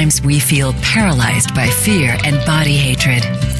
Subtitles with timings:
[0.00, 3.22] Sometimes we feel paralyzed by fear and body hatred.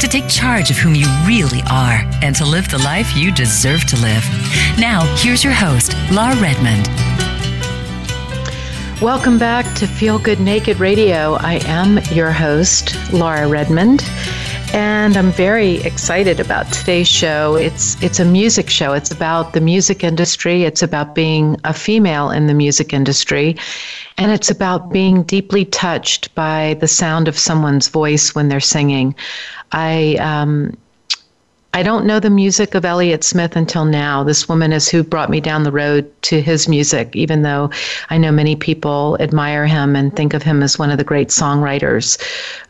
[0.00, 3.84] to take charge of whom you really are and to live the life you deserve
[3.86, 4.24] to live.
[4.78, 6.88] Now, here's your host, Laura Redmond.
[9.02, 11.34] Welcome back to Feel Good Naked Radio.
[11.40, 14.02] I am your host, Laura Redmond.
[14.72, 17.56] And I'm very excited about today's show.
[17.56, 18.92] It's it's a music show.
[18.92, 20.64] It's about the music industry.
[20.64, 23.56] It's about being a female in the music industry.
[24.20, 29.14] And it's about being deeply touched by the sound of someone's voice when they're singing.
[29.72, 30.76] I um,
[31.72, 34.22] I don't know the music of Elliott Smith until now.
[34.22, 37.70] This woman is who brought me down the road to his music, even though
[38.10, 41.28] I know many people admire him and think of him as one of the great
[41.28, 42.20] songwriters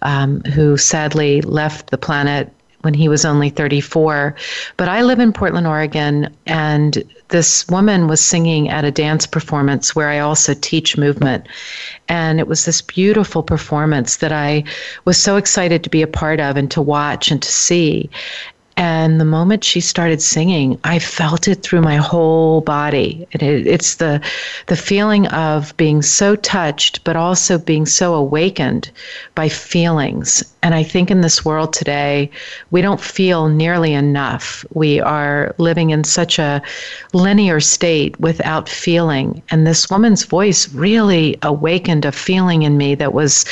[0.02, 2.52] um, who sadly left the planet
[2.82, 4.34] when he was only 34.
[4.76, 9.94] But I live in Portland, Oregon, and this woman was singing at a dance performance
[9.94, 11.46] where I also teach movement.
[12.08, 14.64] And it was this beautiful performance that I
[15.04, 18.10] was so excited to be a part of and to watch and to see.
[18.80, 23.26] And the moment she started singing, I felt it through my whole body.
[23.30, 24.22] It, it's the
[24.68, 28.90] the feeling of being so touched, but also being so awakened
[29.34, 30.42] by feelings.
[30.62, 32.30] And I think in this world today,
[32.70, 34.64] we don't feel nearly enough.
[34.72, 36.62] We are living in such a
[37.12, 39.42] linear state without feeling.
[39.50, 43.44] And this woman's voice really awakened a feeling in me that was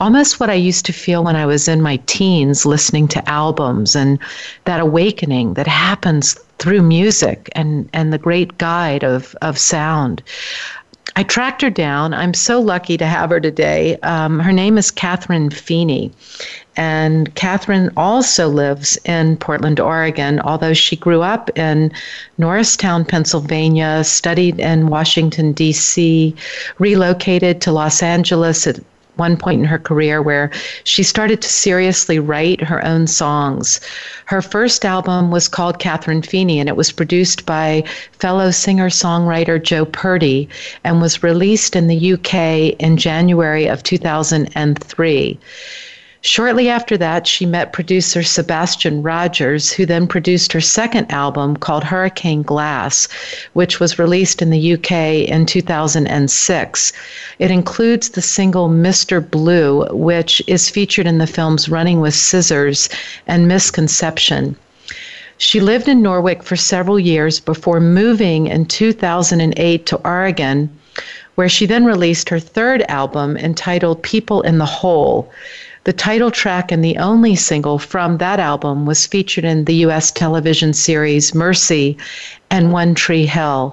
[0.00, 3.96] almost what I used to feel when I was in my teens listening to albums
[3.96, 4.18] and
[4.66, 10.22] that awakening that happens through music and, and the great guide of, of sound.
[11.18, 12.12] I tracked her down.
[12.12, 13.96] I'm so lucky to have her today.
[14.02, 16.12] Um, her name is Catherine Feeny.
[16.76, 21.90] And Catherine also lives in Portland, Oregon, although she grew up in
[22.36, 26.34] Norristown, Pennsylvania, studied in Washington, D.C.,
[26.78, 28.78] relocated to Los Angeles at
[29.16, 30.50] one point in her career where
[30.84, 33.80] she started to seriously write her own songs.
[34.26, 39.62] Her first album was called Catherine Feeny, and it was produced by fellow singer songwriter
[39.62, 40.48] Joe Purdy
[40.84, 45.38] and was released in the UK in January of 2003.
[46.22, 51.84] Shortly after that, she met producer Sebastian Rogers, who then produced her second album called
[51.84, 53.06] Hurricane Glass,
[53.52, 56.92] which was released in the UK in 2006.
[57.38, 59.20] It includes the single Mr.
[59.30, 62.88] Blue, which is featured in the films Running with Scissors
[63.26, 64.56] and Misconception.
[65.38, 70.70] She lived in Norwich for several years before moving in 2008 to Oregon,
[71.34, 75.30] where she then released her third album entitled People in the Hole.
[75.86, 80.10] The title track and the only single from that album was featured in the U.S.
[80.10, 81.96] television series Mercy
[82.50, 83.72] and One Tree Hill.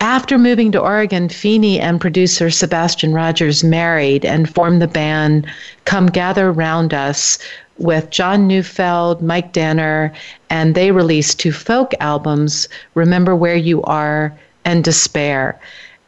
[0.00, 5.46] After moving to Oregon, Feeny and producer Sebastian Rogers married and formed the band
[5.84, 7.38] Come Gather Round Us
[7.78, 10.12] with John Neufeld, Mike Danner,
[10.50, 15.56] and they released two folk albums, Remember Where You Are and Despair.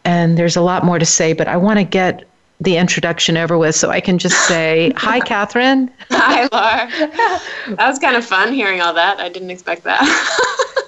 [0.04, 2.24] And there's a lot more to say, but I want to get
[2.60, 5.90] the introduction over with so I can just say, Hi, Catherine.
[6.10, 7.40] Hi, Laura.
[7.76, 9.18] That was kind of fun hearing all that.
[9.18, 10.02] I didn't expect that.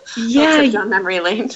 [0.17, 0.71] yeah.
[0.79, 1.51] on memory lane.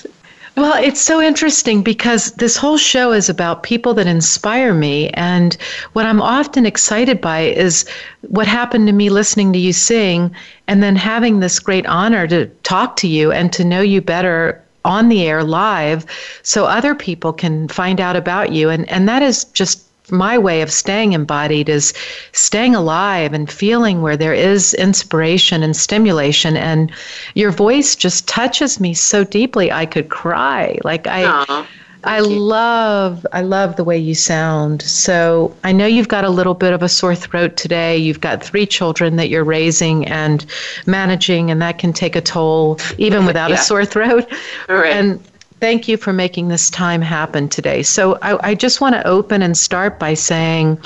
[0.57, 5.09] Well, it's so interesting because this whole show is about people that inspire me.
[5.11, 5.57] And
[5.93, 7.89] what I'm often excited by is
[8.23, 10.35] what happened to me listening to you sing
[10.67, 14.63] and then having this great honor to talk to you and to know you better
[14.85, 16.05] on the air live
[16.43, 18.71] so other people can find out about you.
[18.71, 21.93] And, and that is just my way of staying embodied is
[22.33, 26.93] staying alive and feeling where there is inspiration and stimulation and
[27.35, 31.67] your voice just touches me so deeply I could cry like I Aww,
[32.05, 32.27] I you.
[32.27, 36.73] love I love the way you sound so I know you've got a little bit
[36.73, 40.45] of a sore throat today you've got three children that you're raising and
[40.87, 43.57] managing and that can take a toll even without yeah.
[43.57, 44.27] a sore throat
[44.69, 44.93] right.
[44.93, 45.23] and
[45.61, 47.83] Thank you for making this time happen today.
[47.83, 50.79] So, I, I just want to open and start by saying,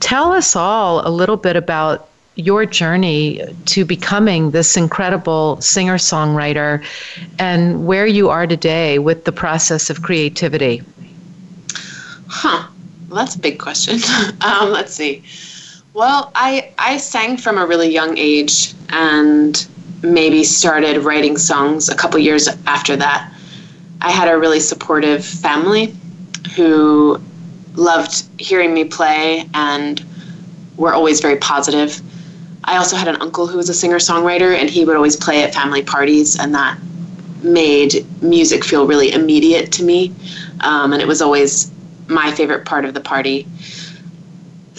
[0.00, 6.84] tell us all a little bit about your journey to becoming this incredible singer songwriter
[7.38, 10.82] and where you are today with the process of creativity.
[12.26, 12.66] Huh.
[13.08, 14.00] Well, that's a big question.
[14.40, 15.22] um, let's see.
[15.92, 19.64] Well, I, I sang from a really young age and
[20.02, 23.32] maybe started writing songs a couple years after that.
[24.00, 25.94] I had a really supportive family
[26.56, 27.20] who
[27.74, 30.04] loved hearing me play and
[30.76, 32.00] were always very positive.
[32.64, 35.42] I also had an uncle who was a singer songwriter, and he would always play
[35.42, 36.78] at family parties, and that
[37.42, 40.14] made music feel really immediate to me.
[40.60, 41.70] Um, and it was always
[42.06, 43.46] my favorite part of the party.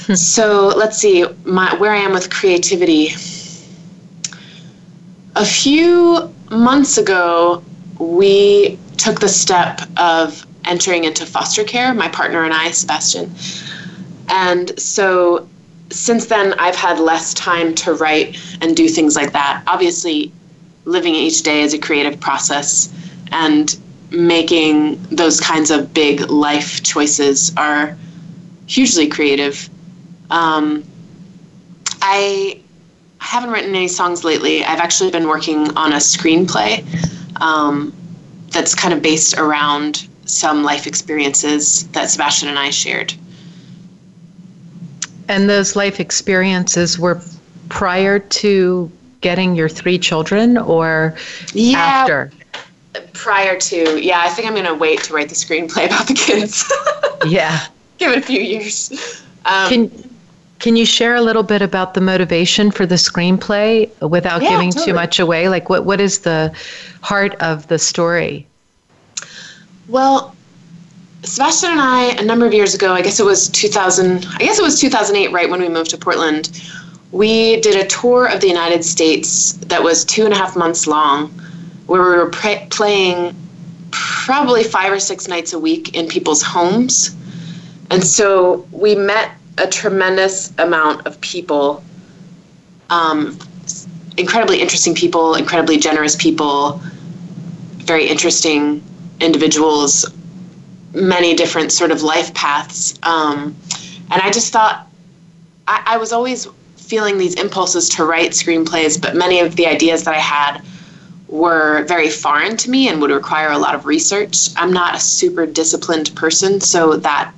[0.05, 0.13] Hmm.
[0.15, 3.09] so let's see my, where I am with creativity.
[5.35, 7.63] A few months ago,
[7.99, 13.31] we took the step of entering into foster care, my partner and I, Sebastian.
[14.29, 15.47] And so
[15.91, 19.63] since then, I've had less time to write and do things like that.
[19.67, 20.31] Obviously,
[20.85, 22.93] living each day is a creative process,
[23.31, 23.77] and
[24.11, 27.97] making those kinds of big life choices are
[28.67, 29.69] hugely creative.
[30.29, 30.83] Um,
[32.01, 32.61] I
[33.19, 34.63] haven't written any songs lately.
[34.63, 36.83] I've actually been working on a screenplay
[37.41, 37.93] um,
[38.49, 43.13] that's kind of based around some life experiences that Sebastian and I shared.
[45.27, 47.21] And those life experiences were
[47.69, 51.15] prior to getting your three children or
[51.53, 52.31] yeah, after?
[53.13, 56.13] Prior to, yeah, I think I'm going to wait to write the screenplay about the
[56.13, 56.63] kids.
[57.25, 57.65] yeah.
[57.97, 59.23] Give it a few years.
[59.45, 60.04] Um, can,
[60.65, 64.71] can you share a little bit about the motivation for the screenplay without yeah, giving
[64.71, 64.85] totally.
[64.87, 65.47] too much away?
[65.47, 66.51] Like, what, what is the
[67.01, 68.47] heart of the story?
[69.87, 70.35] Well,
[71.21, 74.57] Sebastian and I, a number of years ago, I guess it was 2000, I guess
[74.57, 76.59] it was 2008, right when we moved to Portland,
[77.11, 80.87] we did a tour of the United States that was two and a half months
[80.87, 81.27] long,
[81.85, 83.35] where we were pre- playing
[83.91, 87.15] probably five or six nights a week in people's homes.
[87.91, 91.83] And so we met a tremendous amount of people,
[92.89, 93.37] um,
[94.17, 96.81] incredibly interesting people, incredibly generous people,
[97.77, 98.83] very interesting
[99.19, 100.05] individuals,
[100.93, 102.97] many different sort of life paths.
[103.03, 103.55] Um,
[104.11, 104.87] and I just thought
[105.67, 110.03] I, I was always feeling these impulses to write screenplays, but many of the ideas
[110.03, 110.61] that I had
[111.27, 114.49] were very foreign to me and would require a lot of research.
[114.55, 117.33] I'm not a super disciplined person, so that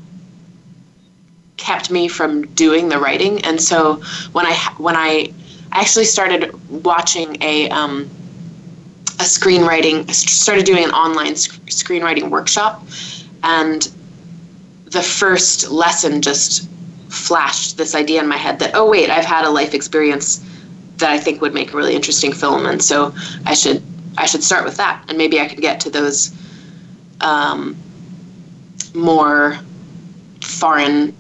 [1.68, 3.44] kept me from doing the writing.
[3.44, 3.96] And so
[4.32, 5.34] when I when I
[5.74, 6.42] actually started
[6.86, 8.10] watching a um,
[9.20, 12.84] a screenwriting, started doing an online sc- screenwriting workshop,
[13.44, 13.82] and
[14.86, 16.70] the first lesson just
[17.10, 20.42] flashed this idea in my head that oh wait, I've had a life experience
[20.98, 23.14] that I think would make a really interesting film, and so
[23.46, 23.84] I should
[24.18, 26.34] I should start with that, and maybe I could get to those
[27.20, 27.76] um,
[28.94, 29.60] more
[30.42, 31.17] foreign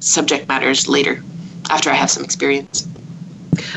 [0.00, 1.22] subject matters later
[1.70, 2.86] after I have some experience.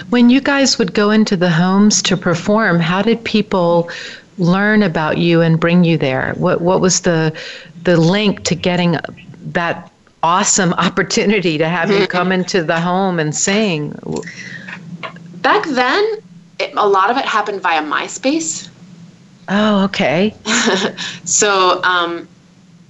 [0.09, 3.89] When you guys would go into the homes to perform, how did people
[4.37, 6.33] learn about you and bring you there?
[6.37, 7.33] What what was the
[7.83, 8.97] the link to getting
[9.53, 13.97] that awesome opportunity to have you come into the home and sing?
[15.41, 16.17] Back then,
[16.59, 18.67] it, a lot of it happened via MySpace.
[19.47, 20.35] Oh, okay.
[21.25, 22.27] so um,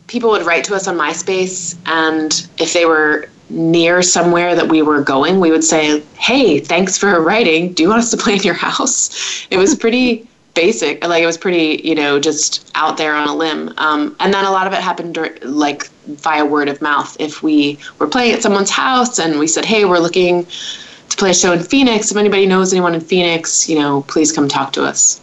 [0.09, 4.81] people would write to us on MySpace, and if they were near somewhere that we
[4.81, 7.73] were going, we would say, Hey, thanks for writing.
[7.73, 9.47] Do you want us to play in your house?
[9.49, 11.05] It was pretty basic.
[11.07, 13.71] Like, it was pretty, you know, just out there on a limb.
[13.77, 17.15] Um, and then a lot of it happened like via word of mouth.
[17.19, 21.29] If we were playing at someone's house and we said, Hey, we're looking to play
[21.29, 22.11] a show in Phoenix.
[22.11, 25.21] If anybody knows anyone in Phoenix, you know, please come talk to us.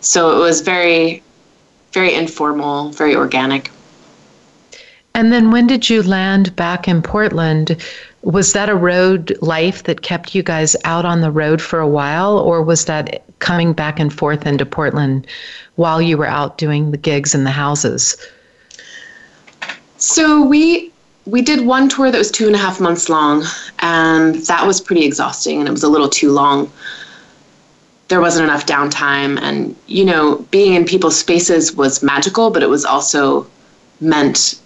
[0.00, 1.22] So it was very,
[1.92, 3.70] very informal, very organic.
[5.14, 7.76] And then when did you land back in Portland?
[8.22, 11.88] Was that a road life that kept you guys out on the road for a
[11.88, 15.26] while, or was that coming back and forth into Portland
[15.76, 18.16] while you were out doing the gigs in the houses?
[19.96, 20.92] So we
[21.26, 23.44] we did one tour that was two and a half months long,
[23.80, 26.70] and that was pretty exhausting, and it was a little too long.
[28.08, 32.68] There wasn't enough downtime, and you know, being in people's spaces was magical, but it
[32.68, 33.46] was also
[34.00, 34.60] meant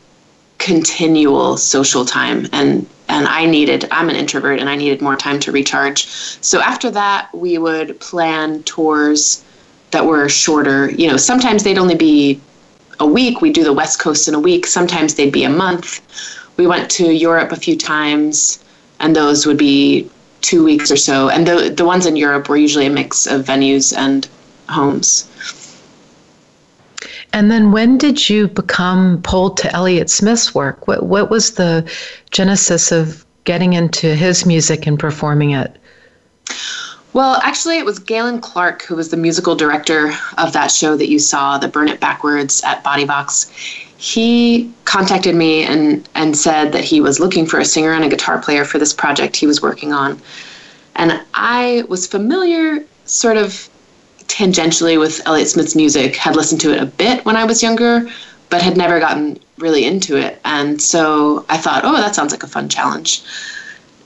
[0.64, 5.38] continual social time and and I needed I'm an introvert and I needed more time
[5.40, 6.06] to recharge.
[6.40, 9.44] So after that we would plan tours
[9.90, 10.90] that were shorter.
[10.90, 12.40] You know, sometimes they'd only be
[12.98, 13.42] a week.
[13.42, 14.66] We'd do the West Coast in a week.
[14.66, 16.00] Sometimes they'd be a month.
[16.56, 18.64] We went to Europe a few times
[19.00, 21.28] and those would be two weeks or so.
[21.28, 24.26] And the the ones in Europe were usually a mix of venues and
[24.70, 25.28] homes.
[27.34, 30.86] And then when did you become pulled to Elliott Smith's work?
[30.86, 31.90] What what was the
[32.30, 35.76] genesis of getting into his music and performing it?
[37.12, 41.08] Well, actually, it was Galen Clark who was the musical director of that show that
[41.08, 43.50] you saw, the Burn It Backwards at Body Vox.
[43.96, 48.08] He contacted me and, and said that he was looking for a singer and a
[48.08, 50.20] guitar player for this project he was working on.
[50.94, 53.68] And I was familiar, sort of
[54.28, 58.08] tangentially, with Elliott Smith's music, had listened to it a bit when I was younger,
[58.50, 60.40] but had never gotten really into it.
[60.44, 63.22] And so I thought, oh, that sounds like a fun challenge.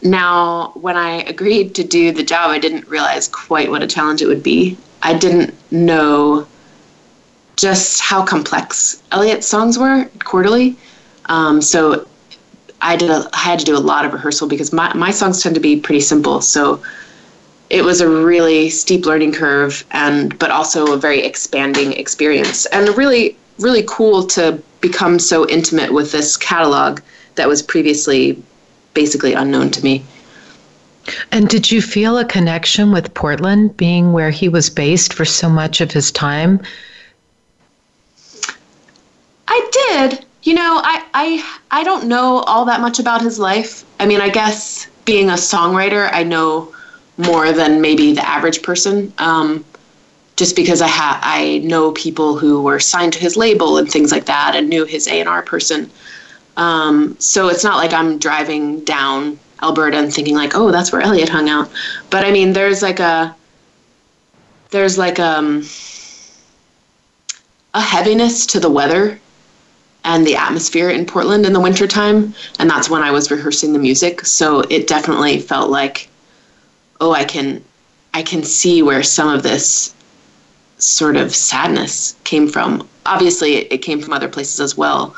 [0.02, 4.22] Now, when I agreed to do the job, I didn't realize quite what a challenge
[4.22, 4.76] it would be.
[5.02, 6.46] I didn't know
[7.56, 10.76] just how complex Elliott's songs were quarterly.
[11.26, 12.06] Um, so
[12.80, 15.42] I did a, I had to do a lot of rehearsal because my, my songs
[15.42, 16.40] tend to be pretty simple.
[16.40, 16.80] So
[17.70, 22.96] it was a really steep learning curve and but also a very expanding experience and
[22.96, 27.00] really really cool to become so intimate with this catalog
[27.34, 28.40] that was previously
[28.94, 30.04] basically unknown to me.
[31.32, 35.48] And did you feel a connection with Portland, being where he was based for so
[35.48, 36.60] much of his time?
[39.48, 40.24] I did.
[40.42, 43.84] You know, I, I I don't know all that much about his life.
[43.98, 46.74] I mean, I guess being a songwriter, I know
[47.18, 49.12] more than maybe the average person.
[49.18, 49.64] Um,
[50.36, 54.12] just because I ha- I know people who were signed to his label and things
[54.12, 55.90] like that, and knew his A and R person.
[56.56, 61.00] Um, so it's not like I'm driving down Alberta and thinking like, oh, that's where
[61.00, 61.70] Elliott hung out.
[62.10, 63.34] But I mean, there's like a
[64.70, 65.64] there's like um,
[67.74, 69.18] a heaviness to the weather
[70.04, 72.34] and the atmosphere in Portland in the wintertime.
[72.58, 74.24] And that's when I was rehearsing the music.
[74.24, 76.07] So it definitely felt like,
[77.00, 77.62] oh, I can
[78.14, 79.94] I can see where some of this
[80.78, 82.88] sort of sadness came from.
[83.06, 85.14] Obviously, it, came from other places as well,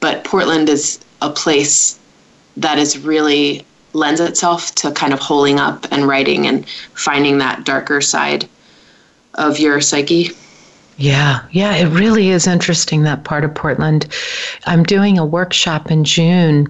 [0.00, 1.98] but Portland is a place
[2.56, 7.64] that is really lends itself to kind of holding up and writing and finding that
[7.64, 8.48] darker side
[9.34, 10.30] of your psyche.
[10.98, 14.08] Yeah, yeah, it really is interesting that part of Portland.
[14.66, 16.66] I'm doing a workshop in June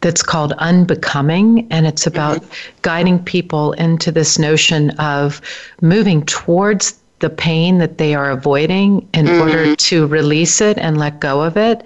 [0.00, 2.78] that's called Unbecoming, and it's about mm-hmm.
[2.80, 5.42] guiding people into this notion of
[5.82, 9.40] moving towards the pain that they are avoiding in mm-hmm.
[9.40, 11.78] order to release it and let go of it.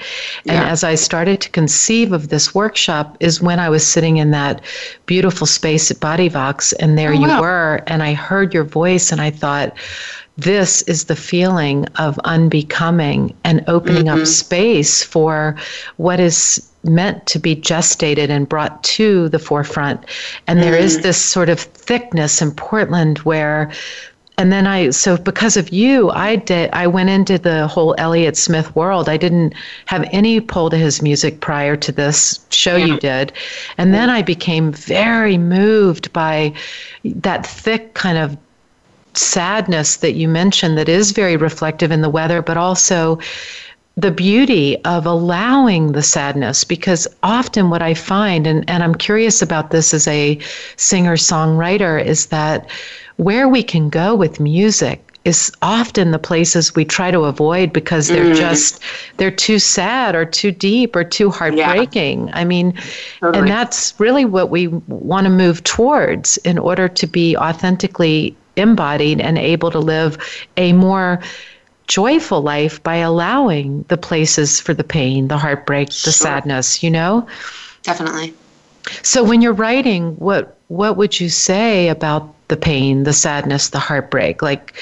[0.46, 0.68] And yeah.
[0.68, 4.60] as I started to conceive of this workshop is when I was sitting in that
[5.06, 7.40] beautiful space at Body Vox and there oh, you wow.
[7.40, 9.76] were and I heard your voice and I thought
[10.40, 14.20] this is the feeling of unbecoming and opening mm-hmm.
[14.20, 15.56] up space for
[15.96, 20.04] what is meant to be gestated and brought to the forefront.
[20.46, 21.02] And there is mm.
[21.02, 23.70] this sort of thickness in Portland where
[24.38, 28.38] and then I so because of you, I did I went into the whole Elliott
[28.38, 29.06] Smith world.
[29.06, 29.52] I didn't
[29.84, 32.86] have any pull to his music prior to this show yeah.
[32.86, 33.34] you did.
[33.76, 36.54] And then I became very moved by
[37.04, 38.38] that thick kind of
[39.14, 43.18] sadness that you mentioned that is very reflective in the weather, but also
[43.96, 49.42] the beauty of allowing the sadness because often what I find, and, and I'm curious
[49.42, 50.38] about this as a
[50.76, 52.70] singer songwriter, is that
[53.16, 58.08] where we can go with music is often the places we try to avoid because
[58.08, 58.36] they're mm.
[58.36, 58.80] just
[59.18, 62.28] they're too sad or too deep or too heartbreaking.
[62.28, 62.38] Yeah.
[62.38, 62.72] I mean,
[63.20, 63.38] totally.
[63.38, 69.20] and that's really what we want to move towards in order to be authentically embodied
[69.20, 70.18] and able to live
[70.56, 71.20] a more
[71.86, 76.12] joyful life by allowing the places for the pain, the heartbreak, the sure.
[76.12, 77.26] sadness, you know?
[77.82, 78.32] Definitely.
[79.02, 83.78] So when you're writing, what what would you say about the pain, the sadness, the
[83.78, 84.40] heartbreak?
[84.40, 84.74] Like,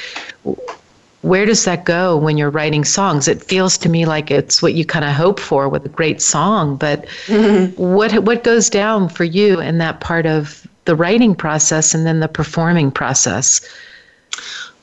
[1.23, 3.27] where does that go when you're writing songs?
[3.27, 6.21] It feels to me like it's what you kind of hope for with a great
[6.21, 7.83] song, but mm-hmm.
[7.83, 12.21] what what goes down for you in that part of the writing process and then
[12.21, 13.61] the performing process?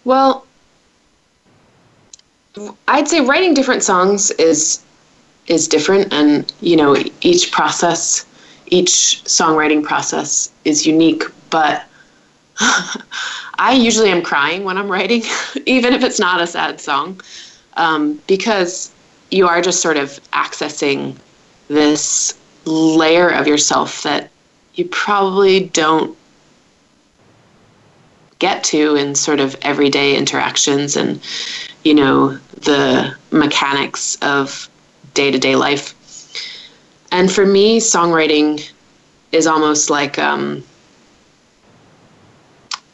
[0.03, 0.45] Well,
[2.87, 4.83] I'd say writing different songs is
[5.47, 8.23] is different, and you know each process,
[8.67, 8.91] each
[9.25, 11.83] songwriting process is unique, but
[12.59, 15.23] I usually am crying when I'm writing,
[15.65, 17.19] even if it's not a sad song,
[17.77, 18.91] um, because
[19.31, 21.15] you are just sort of accessing
[21.67, 24.29] this layer of yourself that
[24.75, 26.17] you probably don't
[28.39, 31.21] get to in sort of everyday interactions and
[31.83, 34.69] you know the mechanics of
[35.13, 35.93] day-to-day life.
[37.11, 38.69] And for me songwriting
[39.31, 40.63] is almost like um,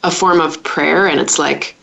[0.04, 1.76] a form of prayer and it's like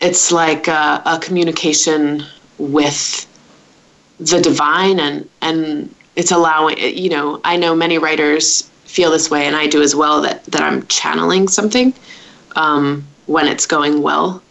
[0.00, 2.24] it's like a, a communication
[2.58, 3.26] with
[4.18, 9.46] the divine and and it's allowing you know i know many writers feel this way
[9.46, 11.92] and i do as well that that i'm channeling something
[12.56, 14.42] um, when it's going well.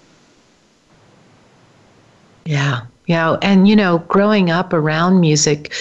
[2.45, 2.81] Yeah.
[3.07, 3.37] Yeah.
[3.41, 5.73] And you know growing up around music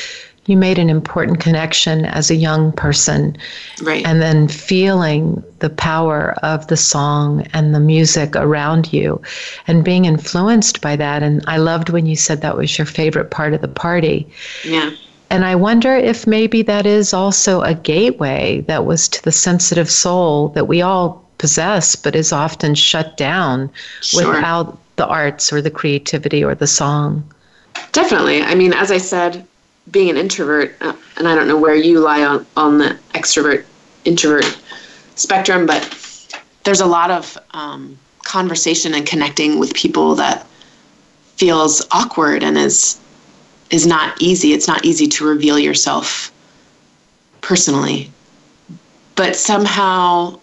[0.47, 3.35] you made an important connection as a young person.
[3.83, 4.05] Right.
[4.05, 9.23] And then feeling the power of the song and the music around you
[9.67, 11.23] and being influenced by that.
[11.23, 14.29] And i loved when you said that was your favorite part of the party.
[14.65, 14.91] Yeah
[15.31, 19.91] and i wonder if maybe that is also a gateway that was to the sensitive
[19.91, 24.35] soul that we all possess but is often shut down Sure.
[24.35, 27.23] without the arts or the creativity or the song
[27.91, 28.43] Definitely.
[28.43, 29.47] I mean, as I said,
[29.91, 33.65] being an introvert, uh, and I don't know where you lie on, on the extrovert
[34.05, 34.45] introvert
[35.17, 35.83] spectrum, but
[36.65, 40.47] there's a lot of um, conversation and connecting with people that
[41.37, 42.99] feels awkward and is
[43.75, 44.53] is not easy.
[44.53, 46.31] It's not easy to reveal yourself
[47.41, 48.11] personally,
[49.17, 50.39] but somehow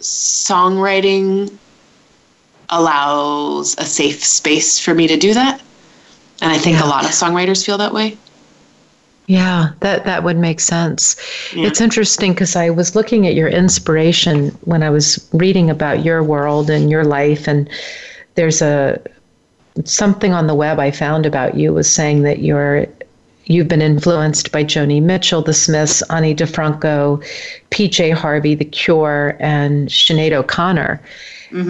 [0.00, 1.52] songwriting
[2.70, 5.60] allows a safe space for me to do that.
[6.40, 6.86] And I think Yeah.
[6.86, 8.16] a lot of songwriters feel that way.
[9.26, 11.16] Yeah, that that would make sense.
[11.54, 11.66] Yeah.
[11.66, 16.22] It's interesting because I was looking at your inspiration when I was reading about your
[16.22, 17.68] world and your life, and
[18.34, 18.98] there's a
[19.84, 22.86] something on the web I found about you was saying that you're
[23.44, 27.24] you've been influenced by Joni Mitchell, The Smiths, Ani DiFranco,
[27.70, 28.10] P.J.
[28.10, 31.00] Harvey, The Cure, and Sinead O'Connor.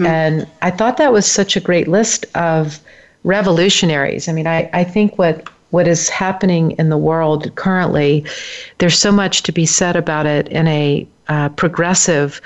[0.05, 2.79] And I thought that was such a great list of
[3.23, 4.27] revolutionaries.
[4.29, 8.25] I mean, I, I think what what is happening in the world currently,
[8.77, 12.41] there's so much to be said about it in a uh, progressive,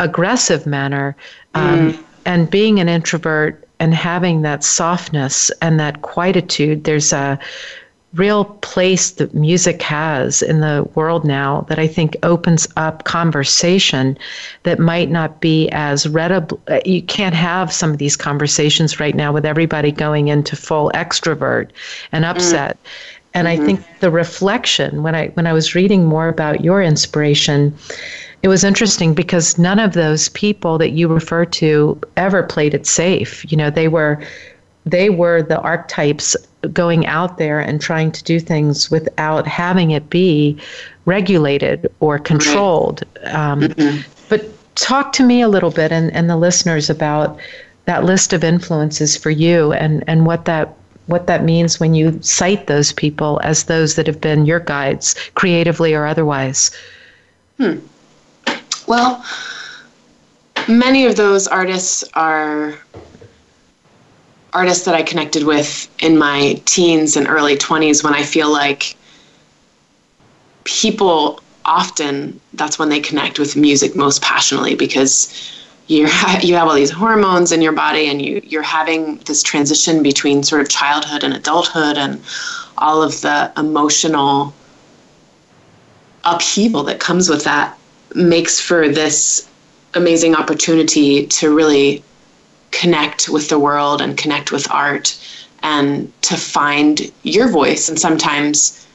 [0.00, 1.14] aggressive manner.
[1.54, 7.38] Um, And being an introvert and having that softness and that quietude, there's a
[8.14, 14.18] real place that music has in the world now that I think opens up conversation
[14.64, 16.60] that might not be as readable.
[16.68, 20.90] Uh, you can't have some of these conversations right now with everybody going into full
[20.94, 21.70] extrovert
[22.10, 22.30] and mm.
[22.30, 22.76] upset.
[23.32, 23.66] And I mm-hmm.
[23.66, 27.76] think the reflection when I when I was reading more about your inspiration,
[28.42, 32.86] it was interesting because none of those people that you refer to ever played it
[32.86, 33.50] safe.
[33.50, 34.22] You know, they were
[34.86, 36.36] they were the archetypes
[36.72, 40.58] going out there and trying to do things without having it be
[41.04, 43.02] regulated or controlled.
[43.24, 43.74] Um,
[44.28, 47.38] But talk to me a little bit and, and the listeners about
[47.84, 50.76] that list of influences for you and, and what that
[51.06, 55.16] what that means when you cite those people as those that have been your guides,
[55.34, 56.70] creatively or otherwise.
[58.90, 59.24] Well,
[60.66, 62.74] many of those artists are
[64.52, 68.96] artists that I connected with in my teens and early 20s when I feel like
[70.64, 75.32] people often that's when they connect with music most passionately because
[75.86, 76.08] you're
[76.40, 80.42] you have all these hormones in your body and you you're having this transition between
[80.42, 82.20] sort of childhood and adulthood and
[82.76, 84.52] all of the emotional
[86.24, 87.76] upheaval that comes with that
[88.14, 89.48] makes for this
[89.94, 92.02] amazing opportunity to really
[92.70, 95.18] connect with the world and connect with art
[95.62, 97.88] and to find your voice.
[97.88, 98.86] And sometimes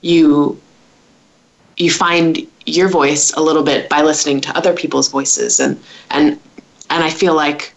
[0.00, 0.60] you
[1.76, 5.60] you find your voice a little bit by listening to other people's voices.
[5.60, 6.38] And and
[6.88, 7.72] and I feel like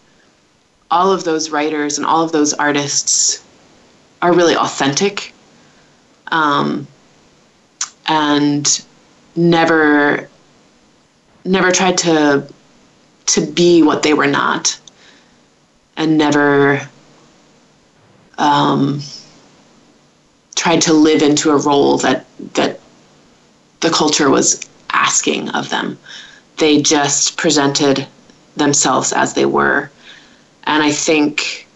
[0.90, 3.44] all of those writers and all of those artists
[4.22, 5.32] are really authentic.
[6.28, 6.86] Um,
[8.06, 8.84] and
[9.36, 10.28] never
[11.44, 12.46] never tried to
[13.26, 14.78] to be what they were not
[15.96, 16.88] and never
[18.38, 19.00] um,
[20.54, 22.80] tried to live into a role that that
[23.80, 25.98] the culture was asking of them.
[26.56, 28.06] They just presented
[28.56, 29.90] themselves as they were,
[30.64, 31.66] and I think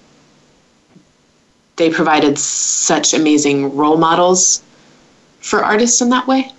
[1.76, 4.62] they provided such amazing role models
[5.40, 6.52] for artists in that way.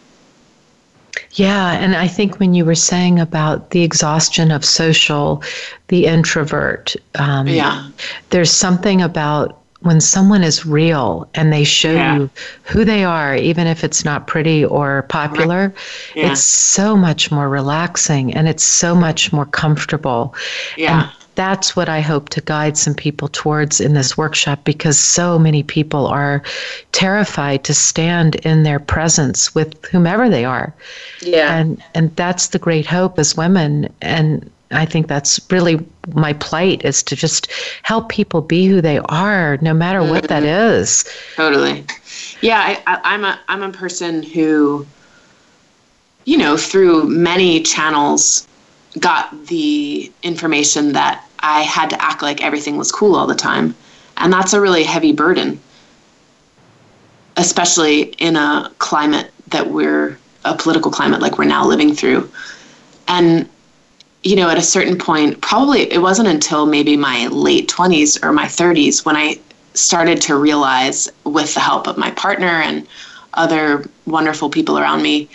[1.34, 5.44] Yeah, and I think when you were saying about the exhaustion of social,
[5.88, 7.84] the introvert, um, Yeah.
[8.32, 12.16] there's something about when someone is real and they show Yeah.
[12.16, 12.30] you
[12.64, 15.74] who they are, even if it's not pretty or popular,
[16.16, 16.32] Yeah.
[16.32, 20.36] it's so much more relaxing and it's so much more comfortable.
[20.78, 21.04] Yeah.
[21.04, 25.40] And that's what I hope to guide some people towards in this workshop because so
[25.40, 26.44] many people are
[26.92, 30.74] terrified to stand in their presence with whomever they are
[31.22, 31.56] Yeah.
[31.56, 35.80] and and that's the great hope as women and i think that's really
[36.14, 37.50] my plight is to just
[37.84, 40.82] help people be who they are no matter what that mm-hmm.
[40.82, 41.06] is
[41.38, 41.86] Totally.
[42.42, 44.86] Yeah, I, am a I'm a person who,
[46.26, 48.46] you know, through many channels,
[49.00, 53.76] got the information that I had to act like everything was cool all the time,
[54.18, 55.60] and that's a really heavy burden,
[57.38, 62.30] especially in a climate that we're a political climate like we're now living through,
[63.08, 63.50] and
[64.24, 68.34] you know, at a certain point, probably it wasn't until maybe my late 20s or
[68.34, 69.40] my 30s when I
[69.76, 72.86] started to realize, with the help of my partner and
[73.36, 75.30] other wonderful people around me,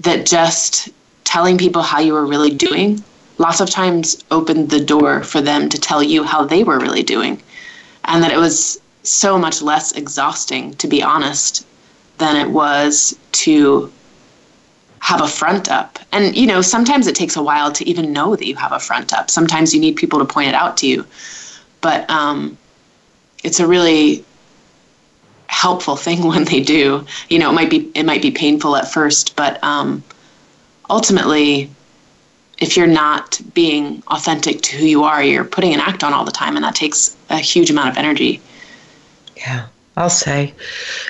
[0.00, 0.90] that just
[1.24, 3.02] telling people how you were really doing
[3.38, 7.02] lots of times opened the door for them to tell you how they were really
[7.02, 7.42] doing.
[8.04, 11.66] And that it was so much less exhausting, to be honest,
[12.18, 13.92] than it was to
[15.00, 15.98] have a front up.
[16.12, 18.80] And, you know, sometimes it takes a while to even know that you have a
[18.80, 19.30] front up.
[19.30, 21.06] Sometimes you need people to point it out to you.
[21.80, 22.58] But um,
[23.44, 24.24] it's a really
[25.46, 27.06] helpful thing when they do.
[27.28, 30.02] You know, it might be it might be painful at first, but um,
[30.90, 31.70] ultimately,
[32.58, 36.24] if you're not being authentic to who you are, you're putting an act on all
[36.24, 38.40] the time, and that takes a huge amount of energy.
[39.36, 39.66] Yeah.
[39.98, 40.52] I'll say.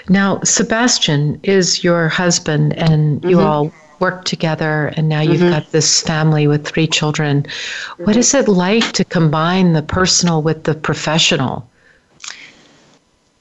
[0.09, 3.31] Now, Sebastian is your husband, and mm-hmm.
[3.31, 5.51] you all work together and now you've mm-hmm.
[5.51, 7.43] got this family with three children.
[7.43, 8.05] Mm-hmm.
[8.05, 11.69] What is it like to combine the personal with the professional?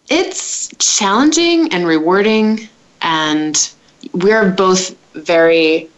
[0.10, 2.70] It's challenging and rewarding
[3.02, 3.70] and
[4.14, 5.90] we're both very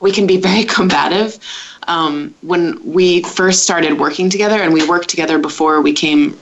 [0.00, 1.38] we can be very combative.
[1.88, 6.36] Um, when we first started working together, and we worked together before we came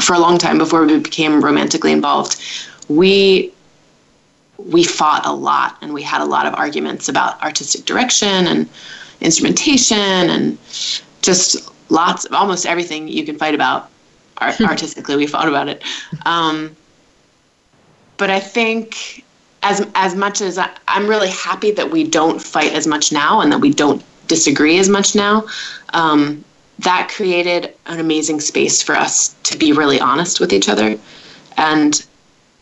[0.00, 2.40] for a long time before we became romantically involved,
[2.88, 3.52] we
[4.58, 8.68] we fought a lot and we had a lot of arguments about artistic direction and
[9.20, 10.58] instrumentation and
[11.22, 13.90] just lots of almost everything you can fight about
[14.38, 15.82] art- artistically we fought about it
[16.26, 16.76] um,
[18.16, 19.24] but i think
[19.62, 23.40] as as much as I, i'm really happy that we don't fight as much now
[23.40, 25.46] and that we don't disagree as much now
[25.94, 26.44] um,
[26.80, 30.98] that created an amazing space for us to be really honest with each other
[31.56, 32.06] and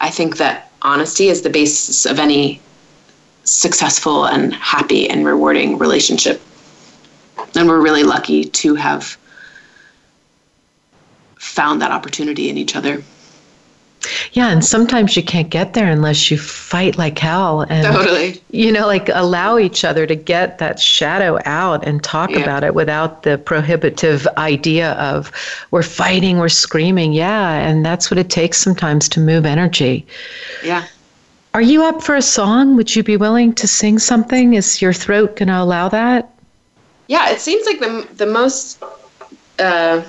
[0.00, 2.60] i think that honesty is the basis of any
[3.46, 6.42] successful and happy and rewarding relationship.
[7.54, 9.16] And we're really lucky to have
[11.36, 13.02] found that opportunity in each other.
[14.32, 18.40] Yeah, and sometimes you can't get there unless you fight like hell and totally.
[18.50, 22.40] you know, like allow each other to get that shadow out and talk yeah.
[22.40, 25.32] about it without the prohibitive idea of
[25.70, 27.12] we're fighting, we're screaming.
[27.12, 30.06] Yeah, and that's what it takes sometimes to move energy.
[30.62, 30.86] Yeah.
[31.54, 32.76] Are you up for a song?
[32.76, 34.54] Would you be willing to sing something?
[34.54, 36.30] Is your throat going to allow that?
[37.08, 38.82] Yeah, it seems like the the most
[39.58, 40.02] uh,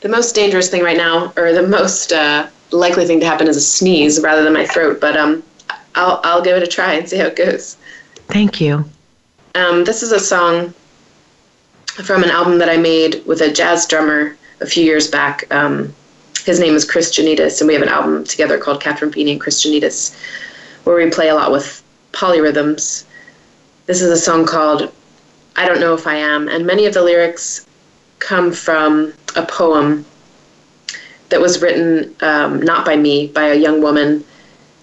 [0.00, 3.56] the most dangerous thing right now, or the most uh, likely thing to happen, is
[3.56, 5.00] a sneeze rather than my throat.
[5.00, 5.42] But um,
[5.94, 7.76] I'll I'll give it a try and see how it goes.
[8.28, 8.84] Thank you.
[9.54, 10.72] Um, this is a song
[11.86, 15.52] from an album that I made with a jazz drummer a few years back.
[15.52, 15.94] Um,
[16.44, 19.40] his name is Chris Janitas, and we have an album together called Catherine Feeny and
[19.40, 20.16] Chris Janitas,
[20.84, 21.82] where we play a lot with
[22.12, 23.04] polyrhythms.
[23.86, 24.92] This is a song called
[25.56, 27.66] I Don't Know If I Am, and many of the lyrics
[28.18, 30.04] come from a poem
[31.28, 34.24] that was written um, not by me, by a young woman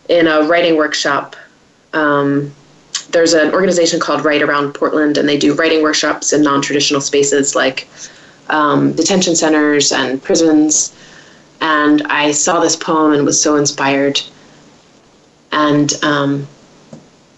[0.09, 1.35] in a writing workshop.
[1.93, 2.53] Um,
[3.09, 7.01] there's an organization called Write Around Portland, and they do writing workshops in non traditional
[7.01, 7.87] spaces like
[8.49, 10.95] um, detention centers and prisons.
[11.61, 14.19] And I saw this poem and was so inspired.
[15.51, 16.47] And um,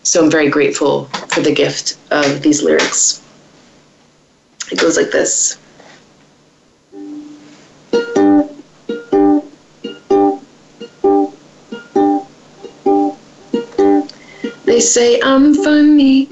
[0.03, 3.21] so I'm very grateful for the gift of these lyrics.
[4.71, 5.57] It goes like this.
[14.77, 16.29] They say I'm funny,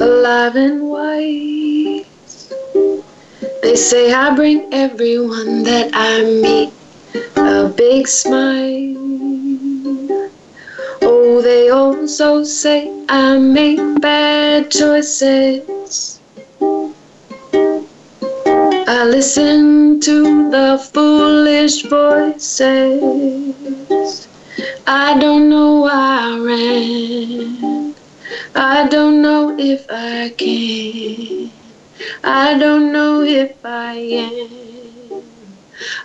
[0.00, 2.52] alive and wise.
[3.62, 6.72] They say I bring everyone that I meet
[7.36, 8.96] a big smile.
[11.02, 16.18] Oh, they also say I make bad choices.
[18.88, 23.52] I listen to the foolish voices.
[24.86, 27.94] I don't know why I ran.
[28.54, 31.52] I don't know if I can.
[32.24, 35.22] I don't know if I am.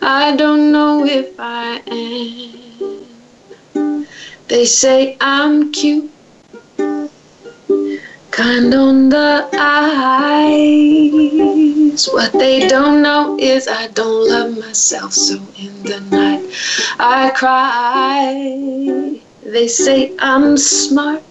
[0.02, 3.08] I don't know if I am.
[4.48, 6.12] They say I'm cute,
[8.32, 11.66] kind on the eyes.
[11.93, 15.13] Is what they don't know is I don't love myself.
[15.13, 16.45] So in the night
[17.00, 19.23] I cry.
[19.43, 21.23] They say I'm smart.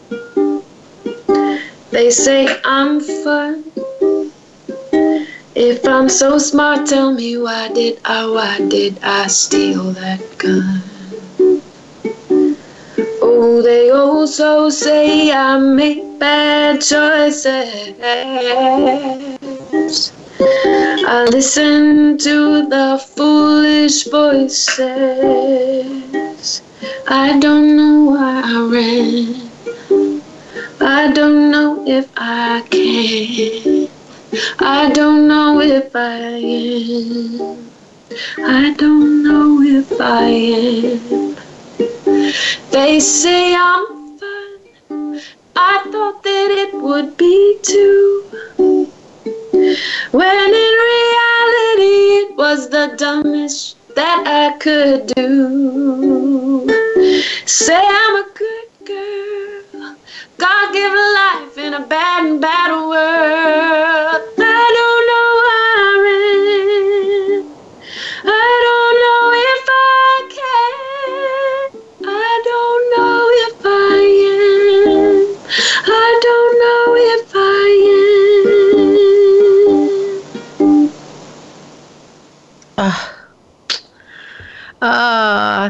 [1.90, 3.73] They say I'm fun.
[5.55, 10.83] If I'm so smart, tell me why did I, why did I steal that gun?
[13.23, 17.97] Oh, they also say I make bad choices.
[20.38, 24.83] I listen to the foolish voices.
[27.09, 29.51] I don't know why I ran.
[30.81, 33.88] I don't know if I can.
[34.61, 37.72] I don't know if I am.
[38.38, 41.37] I don't know if I am.
[42.70, 45.20] They say I'm fun.
[45.57, 48.92] I thought that it would be too.
[50.16, 56.66] When in reality it was the dumbest that I could do.
[57.44, 59.96] Say I'm a good girl.
[60.38, 64.06] God give life in a bad and bad world.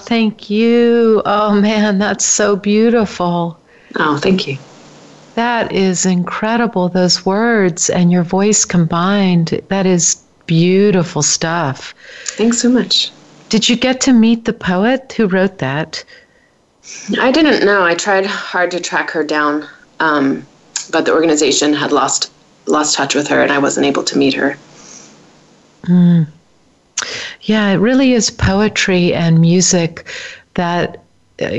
[0.07, 1.23] Thank you.
[1.27, 3.59] Oh man, that's so beautiful.
[3.97, 4.59] Oh, thank you.
[5.35, 9.61] That is incredible, those words and your voice combined.
[9.69, 11.95] That is beautiful stuff.
[12.25, 13.11] Thanks so much.
[13.49, 16.03] Did you get to meet the poet who wrote that?
[17.21, 17.85] I didn't know.
[17.85, 19.69] I tried hard to track her down,
[20.01, 20.47] um,
[20.91, 22.31] but the organization had lost
[22.67, 24.57] lost touch with her, and I wasn't able to meet her.
[25.83, 26.27] Mm.
[27.47, 30.07] Yeah, it really is poetry and music
[30.55, 31.03] that
[31.41, 31.59] uh,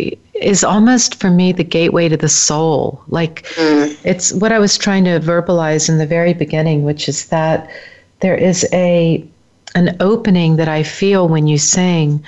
[0.65, 3.01] almost for me the gateway to the soul.
[3.07, 3.97] Like mm.
[4.03, 7.69] it's what I was trying to verbalize in the very beginning, which is that
[8.19, 9.25] there is a
[9.75, 12.23] an opening that I feel when you sing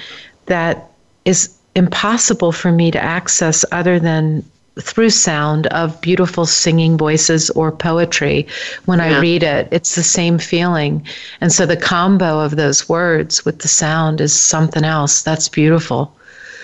[0.46, 0.90] that
[1.26, 4.44] is impossible for me to access other than
[4.80, 8.48] through sound of beautiful singing voices or poetry
[8.86, 9.18] when yeah.
[9.18, 9.68] I read it.
[9.72, 11.06] It's the same feeling.
[11.42, 15.22] And so the combo of those words with the sound is something else.
[15.22, 16.16] That's beautiful.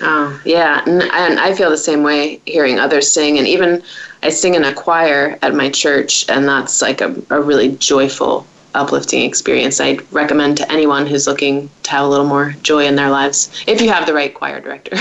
[0.01, 0.83] Oh, yeah.
[0.85, 3.37] And, and I feel the same way hearing others sing.
[3.37, 3.81] And even
[4.23, 8.45] I sing in a choir at my church, and that's like a, a really joyful,
[8.75, 9.79] uplifting experience.
[9.79, 13.63] I'd recommend to anyone who's looking to have a little more joy in their lives,
[13.67, 14.95] if you have the right choir director.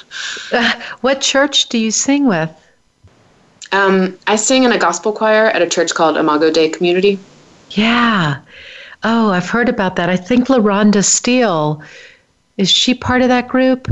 [0.52, 2.50] uh, what church do you sing with?
[3.72, 7.18] Um, I sing in a gospel choir at a church called Imago Dei Community.
[7.70, 8.40] Yeah.
[9.02, 10.08] Oh, I've heard about that.
[10.08, 11.82] I think LaRhonda Steele,
[12.56, 13.88] is she part of that group?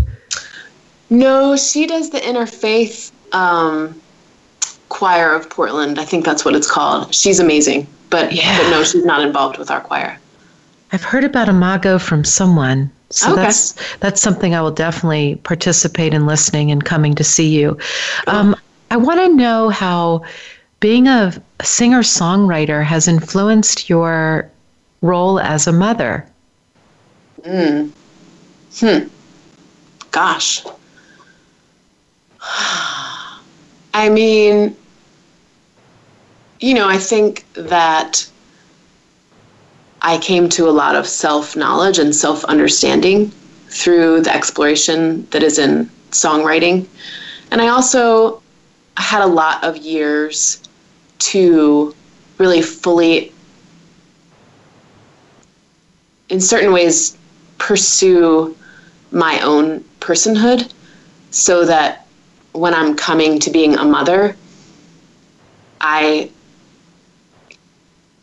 [1.11, 4.01] No, she does the interfaith um,
[4.89, 5.99] choir of Portland.
[5.99, 7.15] I think that's what it's called.
[7.15, 8.57] She's amazing, but yeah.
[8.59, 10.17] but no, she's not involved with our choir.
[10.93, 12.93] I've heard about Imago from someone.
[13.11, 13.43] So okay.
[13.43, 17.77] that's that's something I will definitely participate in listening and coming to see you.
[18.29, 18.55] Um,
[18.93, 20.23] I want to know how
[20.79, 21.33] being a
[21.65, 24.49] singer songwriter has influenced your
[25.03, 26.25] role as a mother.
[27.45, 27.89] Hmm.
[28.79, 29.09] Hmm.
[30.13, 30.65] Gosh.
[33.93, 34.77] I mean,
[36.65, 38.27] you know, I think that
[40.01, 43.31] I came to a lot of self knowledge and self understanding
[43.69, 46.87] through the exploration that is in songwriting.
[47.51, 48.43] And I also
[48.97, 50.63] had a lot of years
[51.19, 51.95] to
[52.39, 53.31] really fully,
[56.31, 57.19] in certain ways,
[57.59, 58.57] pursue
[59.11, 60.73] my own personhood
[61.31, 62.07] so that
[62.53, 64.35] when I'm coming to being a mother,
[65.83, 66.31] I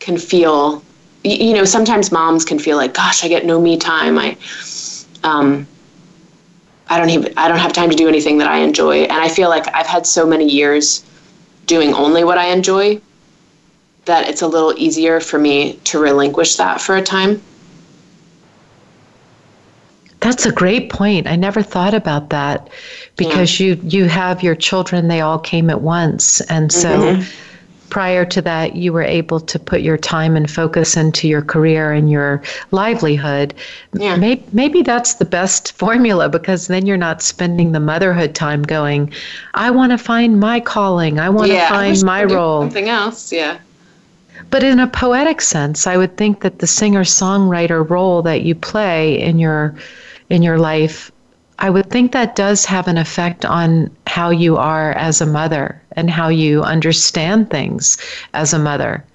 [0.02, 0.84] can feel,
[1.24, 4.18] you know, sometimes moms can feel like, gosh, I get no me time.
[4.18, 4.36] I,
[5.24, 5.66] um,
[6.90, 9.04] I don't even, I don't have time to do anything that I enjoy.
[9.04, 11.06] And I feel like I've had so many years
[11.68, 13.00] doing only what I enjoy
[14.06, 17.42] that it's a little easier for me to relinquish that for a time.
[20.20, 21.28] That's a great point.
[21.28, 22.70] I never thought about that
[23.16, 23.68] because yeah.
[23.68, 27.51] you you have your children they all came at once and so mm-hmm.
[27.92, 31.92] Prior to that you were able to put your time and focus into your career
[31.92, 33.54] and your livelihood.
[33.94, 34.16] Yeah.
[34.16, 39.14] Maybe, maybe that's the best formula because then you're not spending the motherhood time going,
[39.54, 41.20] I want to find my calling.
[41.20, 42.62] I want to yeah, find my role.
[42.62, 43.60] Something else, yeah.
[44.50, 49.22] But in a poetic sense, I would think that the singer-songwriter role that you play
[49.22, 49.76] in your
[50.30, 51.11] in your life,
[51.62, 55.80] I would think that does have an effect on how you are as a mother
[55.91, 58.00] and how you understand things
[58.34, 59.06] as a mother.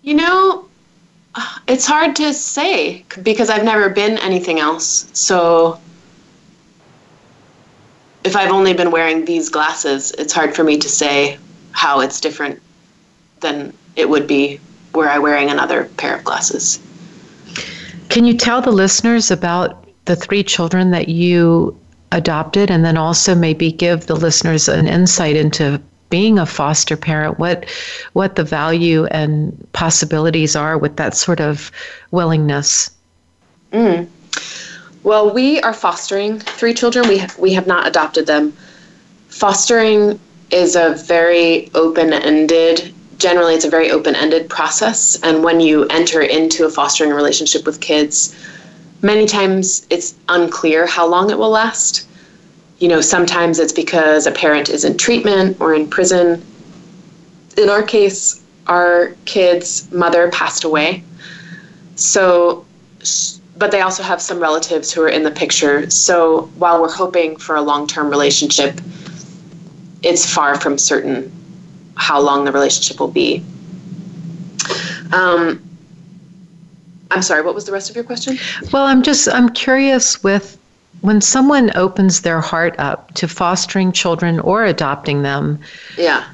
[0.00, 0.66] You know,
[1.66, 5.06] it's hard to say because I've never been anything else.
[5.12, 5.78] So
[8.24, 11.36] if I've only been wearing these glasses, it's hard for me to say
[11.72, 12.62] how it's different
[13.40, 14.58] than it would be
[14.94, 16.80] were I wearing another pair of glasses.
[18.12, 21.74] Can you tell the listeners about the three children that you
[22.12, 27.38] adopted and then also maybe give the listeners an insight into being a foster parent
[27.38, 27.64] what
[28.12, 31.72] what the value and possibilities are with that sort of
[32.10, 32.90] willingness?
[33.72, 34.06] Mm.
[35.04, 37.08] well we are fostering three children.
[37.08, 38.52] We we have not adopted them.
[39.28, 40.20] Fostering
[40.50, 46.64] is a very open-ended generally it's a very open-ended process and when you enter into
[46.64, 48.34] a fostering relationship with kids
[49.02, 52.06] many times it's unclear how long it will last
[52.82, 56.44] you know, sometimes it's because a parent is in treatment or in prison.
[57.56, 61.04] In our case, our kid's mother passed away.
[61.94, 62.66] So,
[63.56, 65.88] but they also have some relatives who are in the picture.
[65.90, 68.80] So while we're hoping for a long term relationship,
[70.02, 71.30] it's far from certain
[71.96, 73.42] how long the relationship will be.
[75.12, 75.62] Um,
[77.10, 78.38] I'm sorry, what was the rest of your question?
[78.72, 80.58] Well, I'm just, I'm curious with
[81.02, 85.58] when someone opens their heart up to fostering children or adopting them,
[85.98, 86.24] yeah.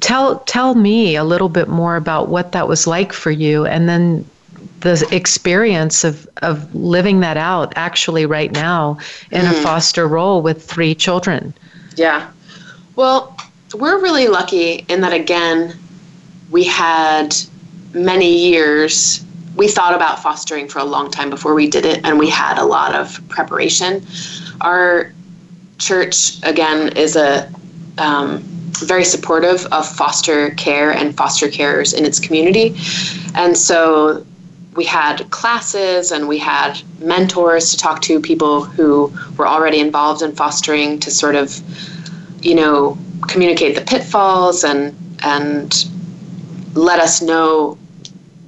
[0.00, 3.86] Tell tell me a little bit more about what that was like for you and
[3.86, 4.24] then
[4.80, 8.98] the experience of, of living that out actually right now
[9.30, 9.50] in mm.
[9.50, 11.52] a foster role with three children.
[11.96, 12.30] Yeah.
[12.96, 13.36] Well,
[13.74, 15.76] we're really lucky in that again
[16.50, 17.34] we had
[17.92, 19.24] many years
[19.56, 22.58] we thought about fostering for a long time before we did it, and we had
[22.58, 24.04] a lot of preparation.
[24.60, 25.12] Our
[25.78, 27.52] church, again, is a
[27.98, 28.42] um,
[28.78, 32.74] very supportive of foster care and foster carers in its community.
[33.34, 34.26] And so
[34.74, 40.22] we had classes and we had mentors to talk to people who were already involved
[40.22, 41.60] in fostering to sort of,
[42.42, 45.86] you know, communicate the pitfalls and and
[46.74, 47.78] let us know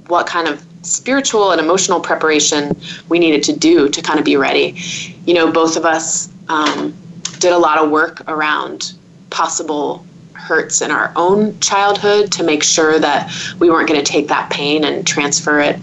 [0.07, 2.75] what kind of spiritual and emotional preparation
[3.09, 4.77] we needed to do to kind of be ready.
[5.25, 6.93] You know, both of us um,
[7.39, 8.93] did a lot of work around
[9.29, 14.27] possible hurts in our own childhood to make sure that we weren't going to take
[14.29, 15.77] that pain and transfer it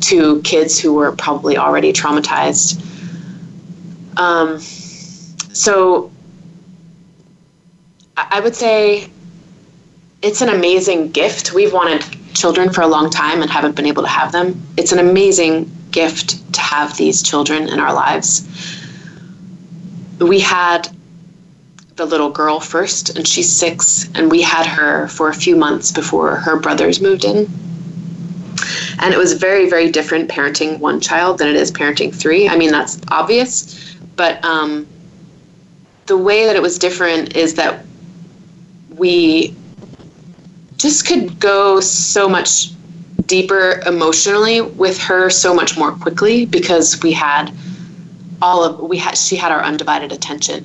[0.00, 2.80] to kids who were probably already traumatized.
[4.18, 6.10] Um, so
[8.16, 9.08] I would say
[10.20, 11.52] it's an amazing gift.
[11.52, 14.66] We've wanted children for a long time and haven't been able to have them.
[14.76, 18.46] It's an amazing gift to have these children in our lives.
[20.18, 20.88] We had
[21.96, 25.92] the little girl first, and she's six, and we had her for a few months
[25.92, 27.50] before her brothers moved in.
[28.98, 32.48] And it was very, very different parenting one child than it is parenting three.
[32.48, 34.86] I mean, that's obvious, but um,
[36.06, 37.84] the way that it was different is that
[39.02, 39.52] we
[40.76, 42.70] just could go so much
[43.26, 47.52] deeper emotionally with her so much more quickly because we had
[48.40, 50.62] all of we had she had our undivided attention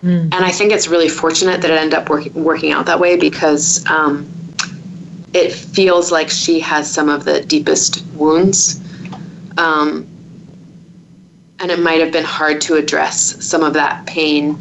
[0.00, 0.22] mm.
[0.22, 3.16] and i think it's really fortunate that it ended up working working out that way
[3.16, 4.30] because um,
[5.32, 8.80] it feels like she has some of the deepest wounds
[9.58, 10.06] um,
[11.58, 14.56] and it might have been hard to address some of that pain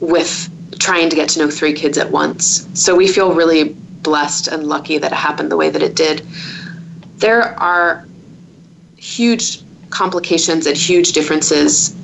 [0.00, 2.68] with trying to get to know three kids at once.
[2.74, 6.20] So we feel really blessed and lucky that it happened the way that it did.
[7.16, 8.06] There are
[8.96, 11.94] huge complications and huge differences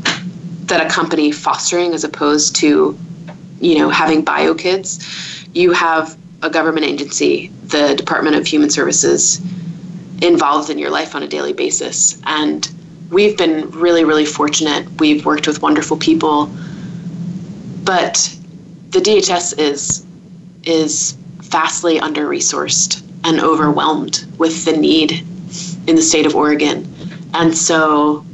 [0.66, 2.96] that accompany fostering as opposed to,
[3.60, 5.46] you know, having bio kids.
[5.52, 9.40] You have a government agency, the Department of Human Services,
[10.22, 12.20] involved in your life on a daily basis.
[12.24, 12.70] And
[13.10, 14.86] we've been really, really fortunate.
[15.00, 16.50] We've worked with wonderful people.
[17.82, 18.36] But
[18.90, 20.06] the DHS is
[20.64, 25.24] is vastly under resourced and overwhelmed with the need
[25.86, 26.86] in the state of Oregon.
[27.34, 28.24] And so,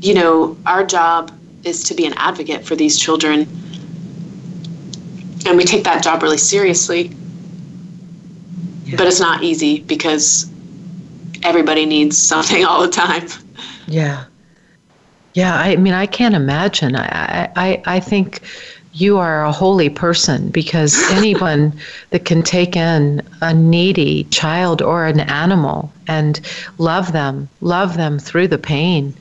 [0.00, 1.32] you know, our job
[1.64, 3.40] is to be an advocate for these children.
[5.46, 7.14] And we take that job really seriously.
[8.84, 8.96] Yeah.
[8.96, 10.50] But it's not easy because
[11.42, 13.28] everybody needs something all the time.
[13.86, 14.24] Yeah.
[15.34, 16.94] Yeah, I mean, I can't imagine.
[16.94, 18.42] I, I, I think
[18.92, 21.72] you are a holy person because anyone
[22.10, 26.40] that can take in a needy child or an animal and
[26.78, 29.14] love them, love them through the pain,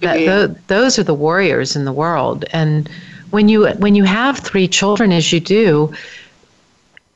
[0.00, 2.44] that tho- those are the warriors in the world.
[2.52, 2.88] And
[3.30, 5.92] when you when you have three children, as you do,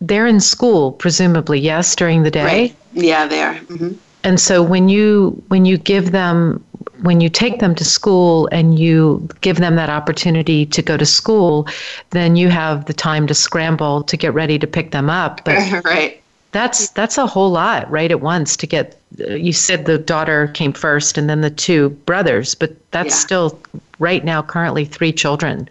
[0.01, 2.45] they're in school, presumably, yes, during the day.
[2.45, 2.77] Right.
[2.93, 3.55] Yeah, they are.
[3.55, 3.93] hmm
[4.25, 6.65] And so when you when you give them
[7.03, 11.07] when you take them to school and you give them that opportunity to go to
[11.07, 11.67] school,
[12.11, 15.45] then you have the time to scramble to get ready to pick them up.
[15.45, 16.21] But right.
[16.53, 18.99] that's that's a whole lot right at once to get.
[19.17, 23.21] You said the daughter came first, and then the two brothers, but that's Yeah.
[23.27, 23.61] still
[23.99, 25.69] right now currently three children.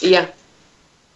[0.00, 0.26] Yeah.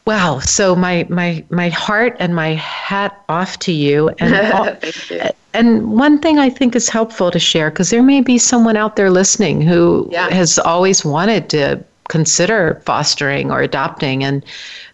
[0.07, 0.39] Wow.
[0.41, 4.11] So my my my heart and my hat off to you.
[4.21, 5.21] And all, Thank you.
[5.55, 8.97] and one thing I think is helpful to share because there may be someone out
[8.97, 10.29] there listening who Yeah.
[10.31, 14.45] has always wanted to consider fostering or adopting, and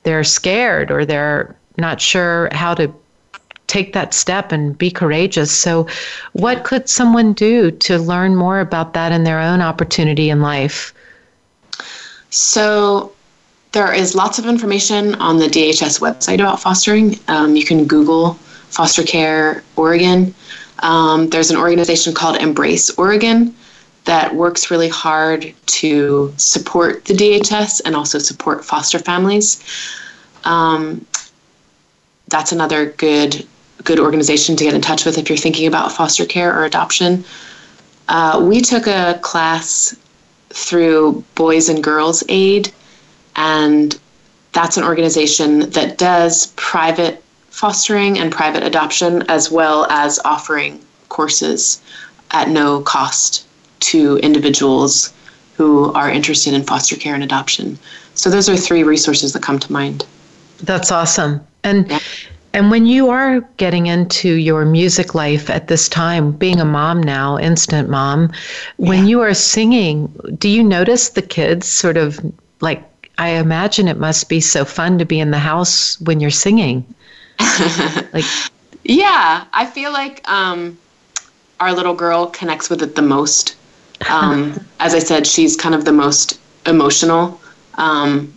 [0.05, 2.93] they're scared or they're not sure how to
[3.67, 5.51] take that step and be courageous.
[5.51, 5.87] So,
[6.35, 10.93] what could someone do to learn more about that in their own opportunity in life?
[12.31, 13.13] So
[13.73, 17.19] there is lots of information on the DHS website about fostering.
[17.29, 18.35] Um, you can Google
[18.71, 20.35] foster care Oregon.
[20.81, 23.55] Um, there's an organization called Embrace Oregon
[24.05, 29.63] that works really hard to support the DHS and also support foster families.
[30.45, 31.05] Um,
[32.29, 33.47] that's another good
[33.85, 37.25] good organization to get in touch with if you're thinking about foster care or adoption.
[38.09, 39.97] Uh, we took a class
[40.51, 42.73] through Boys and Girls Aid,
[43.37, 43.99] and
[44.53, 51.81] that's an organization that does private fostering and private adoption as well as offering courses
[52.31, 53.47] at no cost
[53.81, 55.13] to individuals
[55.55, 57.79] who are interested in foster care and adoption.
[58.15, 60.07] So those are three resources that come to mind.
[60.63, 61.41] That's awesome.
[61.65, 61.99] And Yeah.
[62.53, 67.03] and when you are getting into your music life at this time, being a mom
[67.03, 68.31] now, instant mom,
[68.77, 72.19] when you are singing, do you notice the kids sort of
[72.61, 72.83] like
[73.21, 76.87] I imagine it must be so fun to be in the house when you're singing.
[78.15, 78.25] like
[78.83, 80.79] Yeah, I feel like um,
[81.61, 83.57] our little girl connects with it the most.
[84.09, 87.39] Um, as I said, she's kind of the most emotional.
[87.75, 88.33] Um,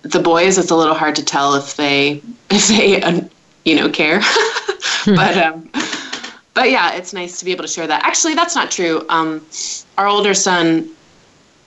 [0.00, 3.20] the boys, it's a little hard to tell if they if they uh,
[3.66, 4.20] you know care,
[5.04, 5.68] but um,
[6.54, 8.02] but yeah, it's nice to be able to share that.
[8.04, 9.04] Actually, that's not true.
[9.10, 9.44] Um,
[9.98, 10.88] our older son,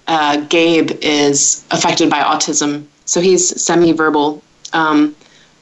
[0.07, 4.41] uh, Gabe, is affected by autism, so he's semi-verbal.
[4.73, 5.15] Um,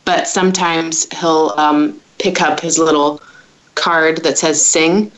[0.06, 3.22] but sometimes he'll um, pick up his little
[3.76, 5.12] card that says "sing,"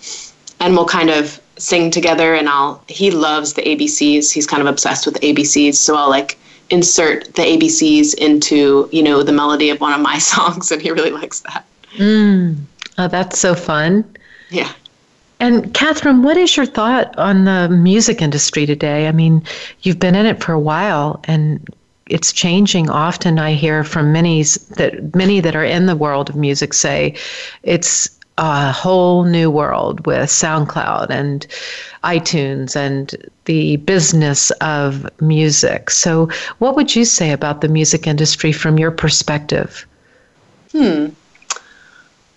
[0.60, 2.36] and we'll kind of sing together.
[2.36, 4.32] And I'll he loves the ABCs.
[4.32, 6.38] He's kind of obsessed with the ABCs, so I'll like
[6.70, 10.92] insert the ABCs into you know the melody of one of my songs, and he
[10.92, 11.66] really likes that.
[11.98, 12.56] mm,
[12.98, 14.06] oh, that's so fun.
[14.50, 14.72] Yeah.
[15.40, 19.08] And Catherine, what is your thought on the music industry today?
[19.08, 19.44] I mean,
[19.82, 21.68] you've been in it for a while, and
[22.08, 22.90] it's changing.
[22.90, 27.16] Often, I hear from many that many that are in the world of music say
[27.64, 31.46] it's a whole new world with SoundCloud and
[32.04, 33.16] iTunes and
[33.46, 35.90] the business of music.
[35.90, 36.30] So,
[36.60, 39.86] what would you say about the music industry from your perspective?
[40.72, 41.08] Hmm.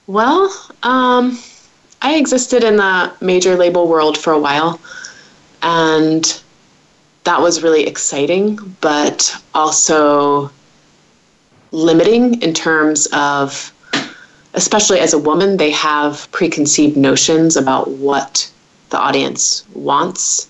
[0.06, 1.38] Well, um,
[2.02, 4.80] I existed in the major label world for a while,
[5.62, 6.42] and
[7.24, 10.50] that was really exciting, but also
[11.72, 13.72] limiting in terms of,
[14.54, 18.50] especially as a woman, they have preconceived notions about what
[18.88, 20.48] the audience wants.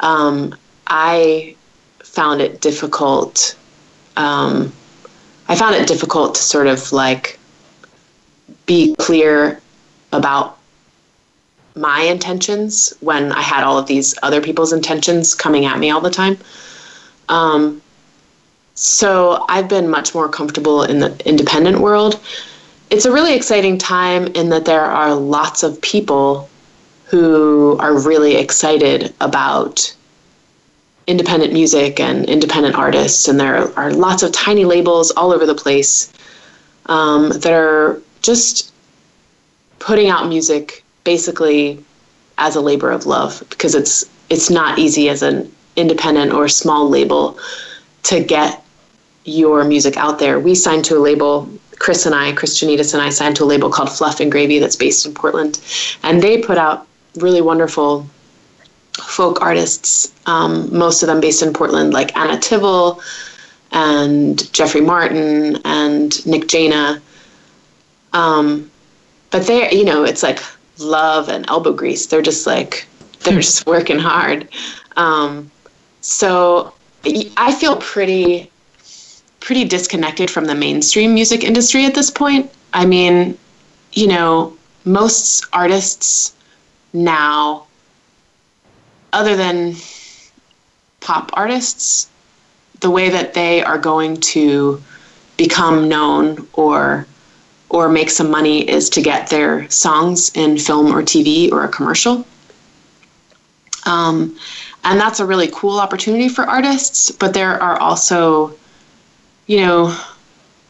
[0.00, 0.54] Um,
[0.86, 1.56] I
[2.02, 3.56] found it difficult.
[4.16, 4.72] Um,
[5.48, 7.38] I found it difficult to sort of like
[8.66, 9.60] be clear
[10.12, 10.53] about
[11.76, 16.00] my intentions when I had all of these other people's intentions coming at me all
[16.00, 16.38] the time.
[17.28, 17.82] Um,
[18.74, 22.20] so I've been much more comfortable in the independent world.
[22.90, 26.48] It's a really exciting time in that there are lots of people
[27.06, 29.94] who are really excited about
[31.06, 35.54] independent music and independent artists, and there are lots of tiny labels all over the
[35.54, 36.12] place
[36.86, 38.72] um, that are just
[39.78, 41.84] putting out music basically
[42.38, 46.88] as a labor of love because it's it's not easy as an independent or small
[46.88, 47.38] label
[48.04, 48.62] to get
[49.24, 50.38] your music out there.
[50.40, 51.48] We signed to a label,
[51.78, 54.58] Chris and I, Chris Johnedis and I signed to a label called Fluff and Gravy
[54.58, 55.60] that's based in Portland,
[56.02, 56.86] and they put out
[57.16, 58.06] really wonderful
[59.02, 63.00] folk artists, um, most of them based in Portland, like Anna Tivel
[63.72, 67.00] and Jeffrey Martin and Nick Jaina.
[68.12, 68.70] Um,
[69.30, 70.40] but they, you know, it's like
[70.78, 72.06] love and elbow grease.
[72.06, 72.86] They're just like
[73.20, 74.48] they're just working hard.
[74.96, 75.50] Um,
[76.00, 76.74] so
[77.36, 78.50] I feel pretty
[79.40, 82.50] pretty disconnected from the mainstream music industry at this point.
[82.72, 83.36] I mean,
[83.92, 86.34] you know, most artists
[86.92, 87.66] now,
[89.12, 89.74] other than
[91.00, 92.08] pop artists,
[92.80, 94.82] the way that they are going to
[95.36, 97.06] become known or
[97.74, 101.68] or make some money is to get their songs in film or TV or a
[101.68, 102.24] commercial.
[103.84, 104.38] Um,
[104.84, 108.54] and that's a really cool opportunity for artists, but there are also
[109.46, 109.96] you know,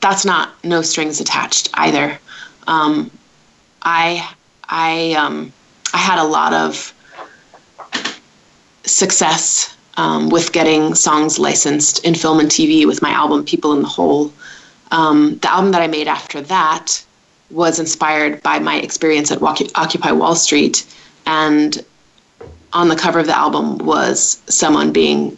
[0.00, 2.18] that's not no strings attached either.
[2.66, 3.10] Um,
[3.82, 4.34] I
[4.68, 5.52] I um,
[5.92, 6.92] I had a lot of
[8.84, 13.82] success um, with getting songs licensed in film and TV with my album People in
[13.82, 14.32] the Hole.
[14.94, 17.04] Um, the album that I made after that
[17.50, 20.86] was inspired by my experience at Occupy Wall Street,
[21.26, 21.84] and
[22.72, 25.36] on the cover of the album was someone being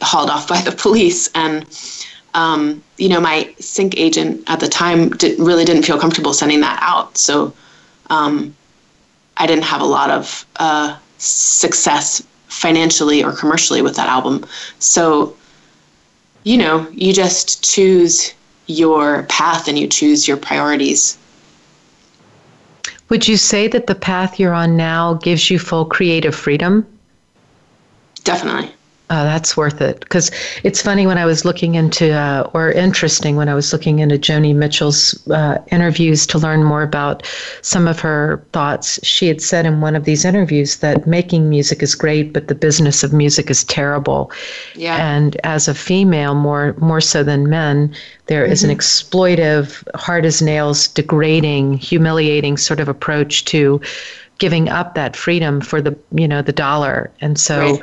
[0.00, 1.64] hauled off by the police and
[2.34, 6.60] um, you know, my sync agent at the time did, really didn't feel comfortable sending
[6.60, 7.18] that out.
[7.18, 7.52] So
[8.08, 8.54] um,
[9.36, 14.46] I didn't have a lot of uh, success financially or commercially with that album.
[14.78, 15.36] So,
[16.44, 18.32] you know, you just choose
[18.70, 21.18] your path and you choose your priorities.
[23.08, 26.86] Would you say that the path you're on now gives you full creative freedom?
[28.22, 28.72] Definitely.
[29.12, 29.98] Oh, that's worth it.
[29.98, 30.30] Because
[30.62, 34.16] it's funny when I was looking into, uh, or interesting when I was looking into
[34.16, 37.26] Joni Mitchell's uh, interviews to learn more about
[37.62, 39.04] some of her thoughts.
[39.04, 42.54] She had said in one of these interviews that making music is great, but the
[42.54, 44.30] business of music is terrible.
[44.76, 44.96] Yeah.
[44.96, 47.92] And as a female, more more so than men,
[48.26, 48.52] there mm-hmm.
[48.52, 48.78] is an mm-hmm.
[48.78, 53.80] exploitive, hard as nails, degrading, humiliating sort of approach to
[54.38, 57.10] giving up that freedom for the you know the dollar.
[57.20, 57.72] And so.
[57.72, 57.82] Right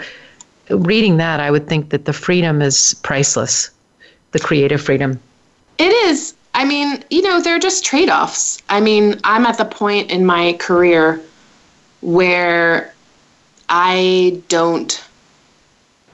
[0.70, 3.72] reading that, I would think that the freedom is priceless,
[4.32, 5.20] the creative freedom.
[5.78, 6.36] It is.
[6.54, 8.62] I mean, you know, they're just trade offs.
[8.70, 11.22] I mean, I'm at the point in my career
[12.02, 12.94] where
[13.70, 15.04] I don't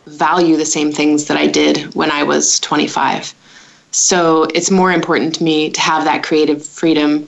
[0.05, 3.33] value the same things that I did when I was 25.
[3.91, 7.27] So it's more important to me to have that creative freedom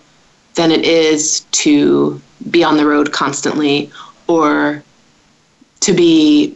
[0.55, 2.19] than it is to
[2.49, 3.91] be on the road constantly
[4.27, 4.83] or
[5.81, 6.55] to be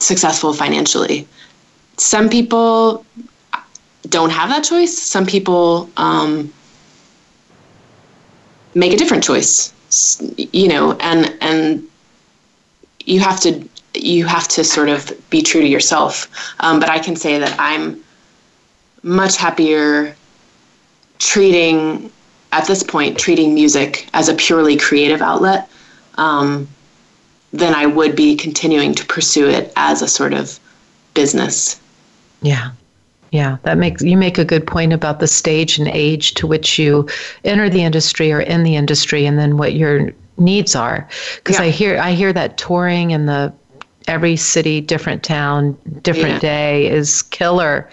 [0.00, 1.26] successful financially.
[1.96, 3.04] Some people
[4.08, 4.96] don't have that choice.
[4.96, 6.52] Some people um,
[8.74, 9.72] make a different choice.
[10.36, 11.88] You know, and and
[13.04, 16.28] you have to you have to sort of be true to yourself.
[16.60, 18.02] Um, but I can say that I'm
[19.02, 20.14] much happier
[21.18, 22.10] treating
[22.52, 25.68] at this point treating music as a purely creative outlet
[26.16, 26.68] um,
[27.52, 30.58] then I would be continuing to pursue it as a sort of
[31.14, 31.80] business.
[32.42, 32.70] Yeah.
[33.32, 36.80] Yeah, that makes you make a good point about the stage and age to which
[36.80, 37.08] you
[37.44, 41.08] enter the industry or in the industry and then what your needs are.
[41.36, 41.66] Because yeah.
[41.66, 43.52] I hear I hear that touring and the
[44.10, 46.40] every city, different town, different yeah.
[46.40, 47.88] day is killer.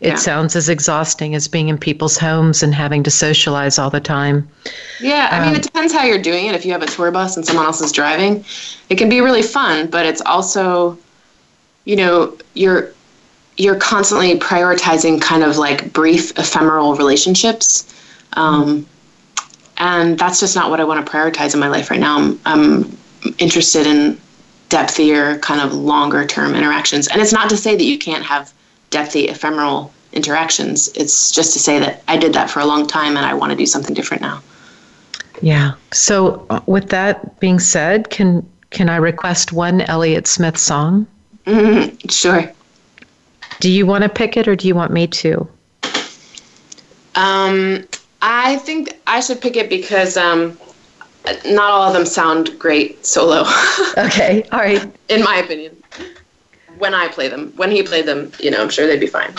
[0.00, 0.14] It yeah.
[0.16, 4.48] sounds as exhausting as being in people's homes and having to socialize all the time.
[4.98, 6.56] Yeah, I um, mean, it depends how you're doing it.
[6.56, 8.44] If you have a tour bus and someone else is driving,
[8.88, 10.98] it can be really fun, but it's also,
[11.84, 12.92] you know, you're
[13.56, 17.94] you're constantly prioritizing kind of like brief, ephemeral relationships.
[18.32, 18.86] Um,
[19.76, 22.18] and that's just not what I want to prioritize in my life right now.
[22.18, 22.96] I'm, I'm
[23.38, 24.18] interested in
[24.70, 27.08] depthier, kind of longer term interactions.
[27.08, 28.52] And it's not to say that you can't have
[28.90, 30.88] depthy, ephemeral interactions.
[30.96, 33.50] It's just to say that I did that for a long time and I want
[33.50, 34.42] to do something different now.
[35.42, 35.72] Yeah.
[35.92, 41.06] So, uh, with that being said, can can I request one Elliott Smith song?
[41.46, 42.08] Mm-hmm.
[42.08, 42.52] Sure.
[43.58, 45.48] Do you want to pick it or do you want me to?
[47.16, 47.84] Um,
[48.22, 50.56] I think I should pick it because um,
[51.46, 53.44] not all of them sound great solo.
[53.98, 54.90] okay, all right.
[55.08, 55.76] In my opinion,
[56.78, 59.34] when I play them, when he played them, you know, I'm sure they'd be fine.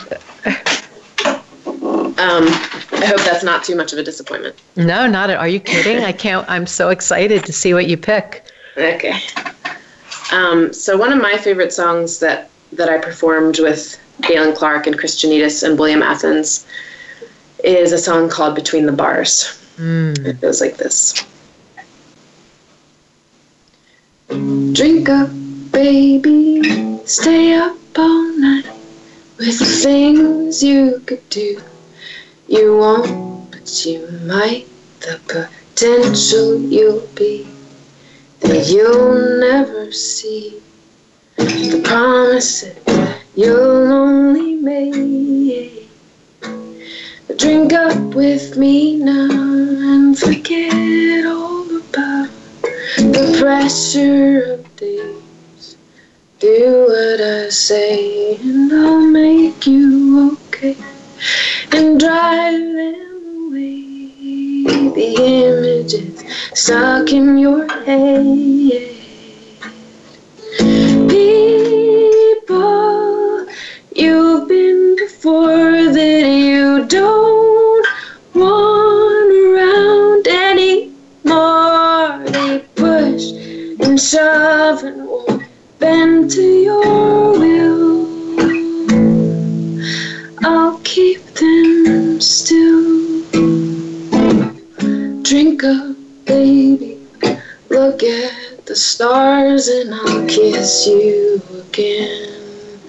[2.22, 2.46] Um,
[3.02, 4.56] I hope that's not too much of a disappointment.
[4.76, 5.32] No, not.
[5.32, 5.40] At.
[5.40, 6.04] Are you kidding?
[6.04, 6.48] I can't.
[6.48, 8.44] I'm so excited to see what you pick.
[8.78, 9.20] Okay.
[10.32, 14.98] Um, so one of my favorite songs that that I performed with Galen Clark and
[14.98, 16.68] Chris Johnedis and William Athens
[17.64, 20.24] is a song called "Between the Bars." Mm.
[20.24, 21.26] It goes like this.
[24.32, 25.30] Drink up,
[25.74, 28.66] baby, stay up all night
[29.38, 31.62] with the things you could do.
[32.48, 34.70] You won't, but you might.
[35.02, 37.46] The potential you'll be
[38.40, 40.62] that you'll never see.
[41.36, 45.90] The promise that you'll only make.
[47.36, 50.41] Drink up with me now and forget
[53.42, 55.76] pressure of days.
[56.38, 60.78] Do what I say and I'll make you okay
[61.72, 64.64] and drive them away.
[64.94, 66.24] The images
[66.54, 68.91] stuck in your head.
[100.32, 102.80] Kiss you again.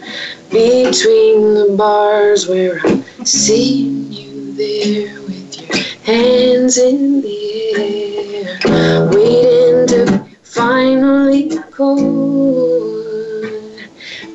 [0.50, 9.86] Between the bars where I'm seeing you there with your hands in the air, waiting
[9.88, 13.02] to finally cold.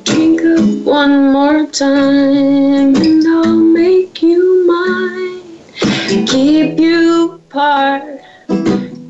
[0.03, 6.25] Drink up one more time, and I'll make you mine.
[6.27, 8.21] Keep you apart,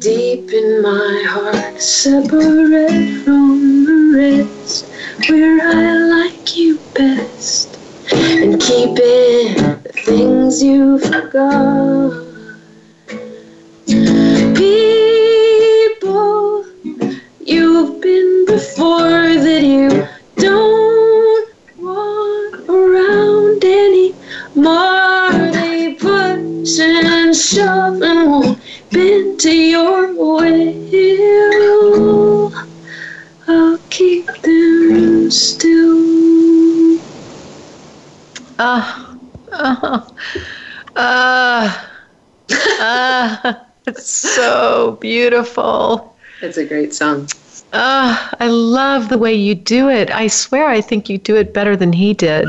[0.08, 4.86] deep in my heart, separate from the rest,
[5.28, 7.78] where I like you best,
[8.14, 12.24] and keeping the things you forgot.
[45.08, 46.16] Beautiful.
[46.42, 47.28] It's a great song.
[47.74, 50.12] Ah, I love the way you do it.
[50.12, 52.48] I swear I think you do it better than he did.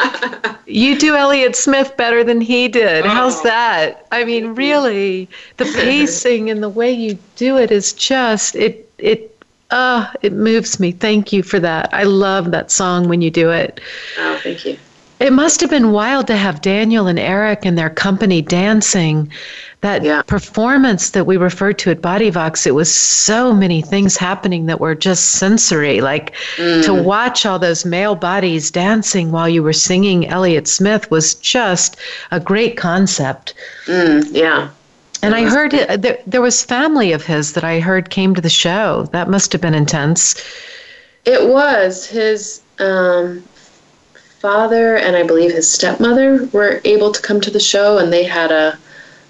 [0.66, 3.04] you do Elliott Smith better than he did.
[3.04, 3.44] How's Oh.
[3.44, 4.06] that?
[4.12, 9.34] I mean, really, the pacing and the way you do it is just it it
[9.70, 10.92] uh it moves me.
[10.92, 11.88] Thank you for that.
[11.92, 13.80] I love that song when you do it.
[14.18, 14.76] Oh, thank you.
[15.20, 19.30] It must have been wild to have Daniel and Eric and their company dancing.
[19.80, 20.22] That Yeah.
[20.22, 24.96] performance that we referred to at Bodyvox, it was so many things happening that were
[24.96, 26.00] just sensory.
[26.00, 31.34] Like to watch all those male bodies dancing while you were singing Elliott Smith was
[31.34, 31.96] just
[32.32, 33.54] a great concept.
[33.86, 34.68] Mm, yeah.
[35.22, 38.40] And I heard it, there, there was family of his that I heard came to
[38.40, 39.08] the show.
[39.12, 40.34] That must have been intense.
[41.24, 43.42] It was his um,
[44.38, 48.24] father and I believe his stepmother were able to come to the show, and they
[48.24, 48.78] had a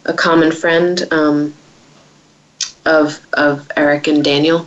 [0.04, 1.54] a common friend um,
[2.86, 4.66] of of Eric and Daniel.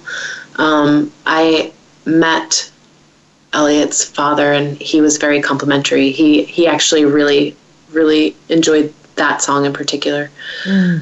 [0.58, 1.74] Um, I
[2.06, 2.72] met
[3.54, 6.12] Elliott's father, and he was very complimentary.
[6.12, 7.56] He he actually really
[7.92, 10.30] really enjoyed that song in particular,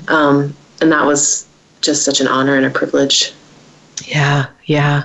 [0.08, 1.48] um, and that was
[1.82, 3.34] just such an honor and a privilege.
[4.08, 5.04] Yeah, yeah.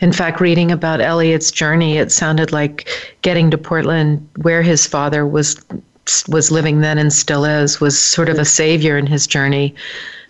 [0.00, 2.88] In fact, reading about Elliott's journey, it sounded like
[3.22, 5.60] getting to Portland, where his father was
[6.28, 9.74] was living then and still is, was sort of a savior in his journey.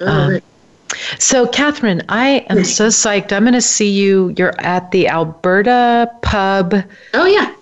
[0.01, 0.45] Um, right.
[1.19, 3.33] So, Catherine, I am so psyched.
[3.33, 4.35] I'm going to see you.
[4.39, 6.75] You're at the Alberta Pub
[7.12, 7.55] Oh yeah,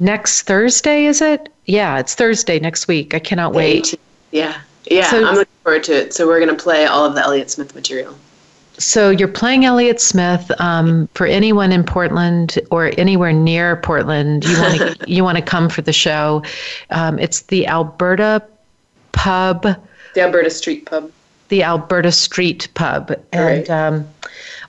[0.00, 1.48] next Thursday, is it?
[1.66, 3.14] Yeah, it's Thursday next week.
[3.14, 3.94] I cannot wait.
[4.32, 4.60] Yeah,
[4.90, 6.12] yeah, So- I'm looking forward to it.
[6.14, 8.16] So we're gonna play all of the Elliott Smith material.
[8.78, 10.50] So you're playing Elliott Smith.
[10.60, 15.42] Um, for anyone in Portland or anywhere near Portland, you want to you want to
[15.44, 16.42] come for the show.
[16.90, 18.42] Um, it's the Alberta
[19.12, 19.62] Pub,
[20.14, 21.10] The Alberta Street Pub.
[21.48, 23.70] the Alberta Street Pub, and Right.
[23.70, 24.08] um,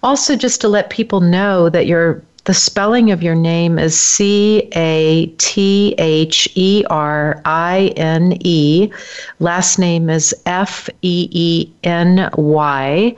[0.03, 4.67] also just to let people know that your the spelling of your name is C
[4.75, 8.91] A T H E R I N E.
[9.39, 13.15] Last name is F E E N Y.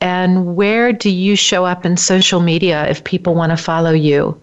[0.00, 4.40] And where do you show up in social media if people want to follow you?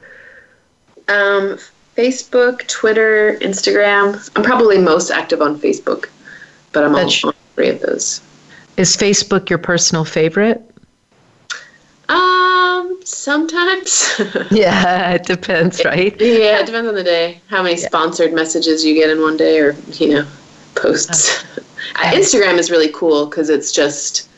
[1.10, 1.58] Um,
[1.98, 4.30] Facebook, Twitter, Instagram.
[4.36, 6.08] I'm probably most active on Facebook,
[6.72, 8.22] but I'm on That's- all three of those.
[8.78, 10.71] Is Facebook your personal favorite?
[12.12, 14.20] Um, sometimes.
[14.52, 16.16] yeah, it depends, right?
[16.20, 17.40] yeah, it depends on the day.
[17.48, 17.88] How many Yeah.
[17.88, 20.28] sponsored messages you get in one day, or you know,
[20.76, 21.44] posts.
[21.96, 24.30] Uh, Instagram is really cool because it's just,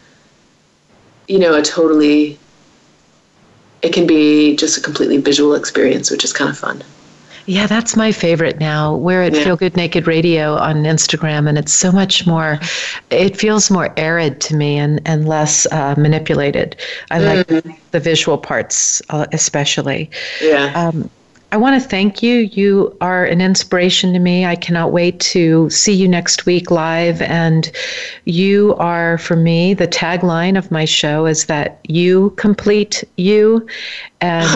[1.28, 2.40] you know, a totally.
[3.84, 6.82] It can be just a completely visual experience, which is kind of fun.
[7.46, 8.96] Yeah, that's my favorite now.
[8.96, 9.44] We're at Yeah.
[9.44, 12.60] Feel Good Naked Radio on Instagram, and it's so much more,
[13.10, 16.78] it feels more arid to me and, and less uh, manipulated.
[17.12, 17.48] I like
[17.92, 20.10] the visual parts, uh, especially.
[20.42, 20.72] Yeah.
[20.74, 21.10] Um,
[21.54, 22.50] I want to thank you.
[22.52, 24.44] You are an inspiration to me.
[24.44, 27.22] I cannot wait to see you next week live.
[27.22, 27.72] And
[28.26, 33.68] you are, for me, the tagline of my show is that you complete you.
[34.20, 34.48] And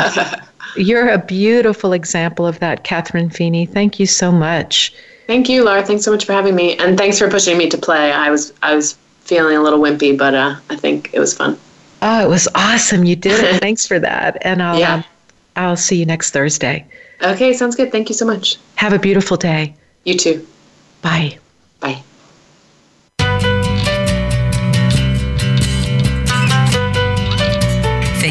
[0.75, 3.65] you're a beautiful example of that, Catherine Feeny.
[3.65, 4.93] Thank you so much.
[5.27, 5.83] Thank you, Laura.
[5.83, 8.11] Thanks so much for having me, and thanks for pushing me to play.
[8.11, 11.57] I was I was feeling a little wimpy, but uh, I think it was fun.
[12.01, 13.03] Oh, it was awesome.
[13.03, 13.59] You did it.
[13.61, 14.37] Thanks for that.
[14.41, 14.93] And I'll, Yeah.
[14.95, 15.03] um,
[15.55, 16.85] I'll see you next Thursday.
[17.21, 17.91] Okay, sounds good.
[17.91, 18.57] Thank you so much.
[18.75, 19.75] Have a beautiful day.
[20.05, 20.45] You too.
[21.01, 21.39] Bye.
[21.79, 22.03] Bye.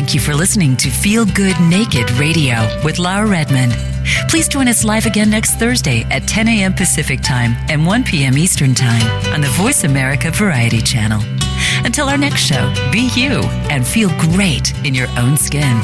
[0.06, 2.54] Thank you for listening to Feel Good Naked Radio
[2.84, 3.72] with Laura Redmond.
[4.28, 6.74] Please join us live again next Thursday at 10 a.m.
[6.74, 8.38] Pacific Time and 1 p.m.
[8.38, 9.02] Eastern Time
[9.34, 11.20] on the Voice America Variety Channel.
[11.84, 15.82] Until our next show, be you and feel great in your own skin.